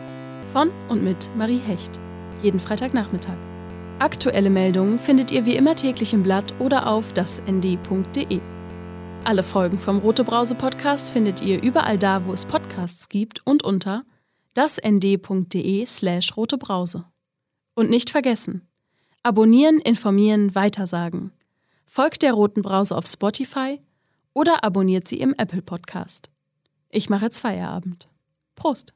Von 0.52 0.72
und 0.90 1.04
mit 1.04 1.30
Marie 1.38 1.60
Hecht. 1.60 2.02
Jeden 2.42 2.60
Freitagnachmittag. 2.60 3.38
Aktuelle 4.00 4.52
Meldungen 4.52 5.00
findet 5.00 5.32
ihr 5.32 5.48
wie 5.48 5.56
immer 5.56 5.76
täglich 5.76 6.14
im 6.14 6.22
Blatt 6.22 6.54
oder 6.60 6.86
auf 6.86 7.14
dasnd.de. 7.14 8.40
Alle 9.24 9.42
Folgen 9.42 9.80
vom 9.80 9.98
Rote 9.98 10.24
Brause 10.24 10.54
Podcast 10.54 11.10
findet 11.10 11.42
ihr 11.42 11.64
überall 11.64 11.98
da, 11.98 12.24
wo 12.24 12.32
es 12.32 12.46
Podcasts 12.46 13.10
gibt 13.10 13.46
und 13.48 13.64
unter 13.64 14.04
dasnd.de 14.54 15.86
slash 15.88 16.38
rotebrause. 16.38 17.06
Und 17.74 17.90
nicht 17.90 18.12
vergessen, 18.12 18.68
abonnieren, 19.24 19.80
informieren, 19.80 20.54
weitersagen. 20.54 21.32
Folgt 21.88 22.22
der 22.22 22.34
Roten 22.34 22.62
Brause 22.62 22.96
auf 22.96 23.08
Spotify 23.08 23.82
oder 24.34 24.64
abonniert 24.64 25.08
sie 25.08 25.20
im 25.20 25.34
Apple 25.40 25.64
Podcast. 25.64 26.30
Ich 26.90 27.10
mache 27.10 27.26
jetzt 27.26 27.40
Feierabend. 27.40 28.08
Prost! 28.56 28.94